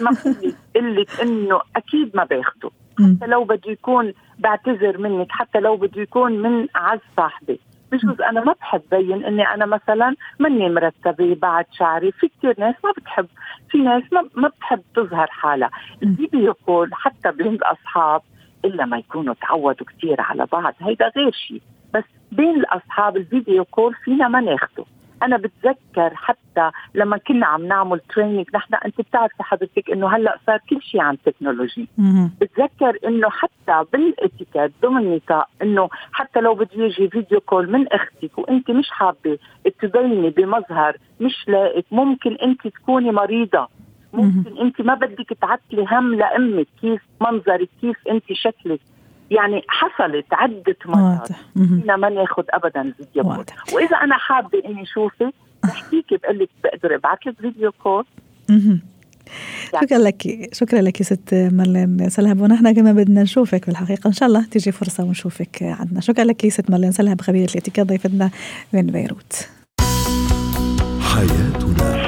ما 0.00 0.12
فيني 0.12 0.54
قلة 0.76 1.06
إنه 1.22 1.60
أكيد 1.76 2.16
ما 2.16 2.24
باخده 2.24 2.70
حتى 2.98 3.26
لو 3.26 3.44
بده 3.44 3.70
يكون 3.70 4.12
بعتذر 4.38 4.98
منك 4.98 5.26
حتى 5.30 5.60
لو 5.60 5.76
بده 5.76 6.02
يكون 6.02 6.32
من 6.32 6.66
اعز 6.76 6.98
صاحبي. 7.16 7.60
بجوز 7.92 8.20
أنا 8.20 8.44
ما 8.44 8.54
بحب 8.60 8.82
بين 8.90 9.24
إني 9.24 9.42
أنا 9.54 9.66
مثلا 9.66 10.14
مني 10.38 10.68
مرتبة 10.68 11.34
بعد 11.34 11.66
شعري. 11.72 12.12
في 12.12 12.28
كثير 12.28 12.54
ناس 12.58 12.74
ما 12.84 12.92
بتحب 12.96 13.26
في 13.70 13.78
ناس 13.78 14.02
ما, 14.12 14.28
ما 14.34 14.48
بتحب 14.48 14.82
تظهر 14.94 15.26
حالها. 15.26 15.70
الفيديو 16.02 16.54
كول 16.54 16.90
حتى 16.94 17.32
بين 17.32 17.54
الأصحاب 17.54 18.22
إلا 18.64 18.84
ما 18.84 18.98
يكونوا 18.98 19.34
تعودوا 19.34 19.86
كثير 19.86 20.20
على 20.20 20.46
بعض. 20.52 20.74
هيدا 20.80 21.12
غير 21.16 21.32
شيء. 21.32 21.62
بس 21.94 22.04
بين 22.32 22.54
الأصحاب 22.54 23.16
ال 23.16 23.24
video 23.24 23.64
call 23.64 23.94
فينا 23.94 24.28
ما 24.28 24.40
ناخده. 24.40 24.84
أنا 25.22 25.36
بتذكر 25.36 26.14
حتى 26.14 26.70
لما 26.94 27.16
كنا 27.16 27.46
عم 27.46 27.66
نعمل 27.66 28.00
training 28.00 28.46
نحن 28.54 28.74
أنت 28.74 29.00
بتعرفي 29.00 29.42
حضرتك 29.42 29.90
إنه 29.90 30.16
هلأ 30.16 30.38
صار 30.46 30.58
كل 30.70 30.82
شيء 30.82 31.00
عن 31.00 31.16
technology 31.22 31.88
بتذكر 32.40 32.98
إنه 33.06 33.30
حتى 33.30 33.84
بالاتيكيت 33.92 34.72
ضمن 34.82 34.98
النطاق 34.98 35.48
إنه 35.62 35.88
حتى 36.12 36.40
لو 36.40 36.54
بده 36.54 36.84
يجي 36.84 37.08
video 37.08 37.40
call 37.40 37.72
من 37.72 37.92
أختك 37.92 38.38
وأنت 38.38 38.70
مش 38.70 38.90
حابة 38.90 39.38
تبيني 39.80 40.30
بمظهر 40.30 40.96
مش 41.20 41.48
لائق 41.48 41.84
ممكن 41.90 42.34
أنت 42.34 42.68
تكوني 42.68 43.12
مريضة. 43.12 43.68
ممكن 44.12 44.58
أنت 44.58 44.80
ما 44.80 44.94
بدك 44.94 45.32
تعتلي 45.40 45.86
هم 45.90 46.14
لأمك 46.14 46.66
كيف 46.80 47.02
منظرك 47.20 47.68
كيف 47.80 47.96
أنت 48.10 48.32
شكلك. 48.32 48.80
يعني 49.30 49.62
حصلت 49.68 50.26
عدة 50.32 50.76
مرات. 50.86 51.28
فينا 51.54 51.96
ما 51.96 52.08
ناخذ 52.08 52.42
ابدا 52.50 52.92
video 52.96 53.22
call. 53.22 53.44
وإذا 53.72 53.96
أنا 53.96 54.16
حابة 54.16 54.62
إني 54.66 54.82
اشوفك 54.82 55.34
بحكيكي 55.62 56.16
بقول 56.16 56.38
لك 56.38 56.48
بقدر 56.64 56.94
أبعث 56.94 57.18
لك 57.26 57.36
فيديو 57.40 57.72
كول. 57.72 58.04
شكرا 59.82 59.98
لك 59.98 60.48
شكرا 60.52 60.80
لك 60.80 61.02
ست 61.02 61.34
مارلين 61.52 62.08
سلهب. 62.08 62.40
ونحن 62.40 62.74
كمان 62.74 62.96
بدنا 62.96 63.22
نشوفك 63.22 63.64
في 63.64 63.70
الحقيقة 63.70 64.08
إن 64.08 64.12
شاء 64.12 64.28
الله 64.28 64.44
تيجي 64.44 64.72
فرصة 64.72 65.04
ونشوفك 65.04 65.62
عندنا. 65.62 66.00
شكرا 66.00 66.24
لك 66.24 66.48
ست 66.48 66.70
مارلين 66.70 66.92
سلهب. 66.92 67.20
خبيرة 67.20 67.50
الاتيكيت 67.50 67.86
ضيفتنا 67.86 68.30
من 68.72 68.86
بيروت. 68.86 69.48
حياتنا. 71.00 72.07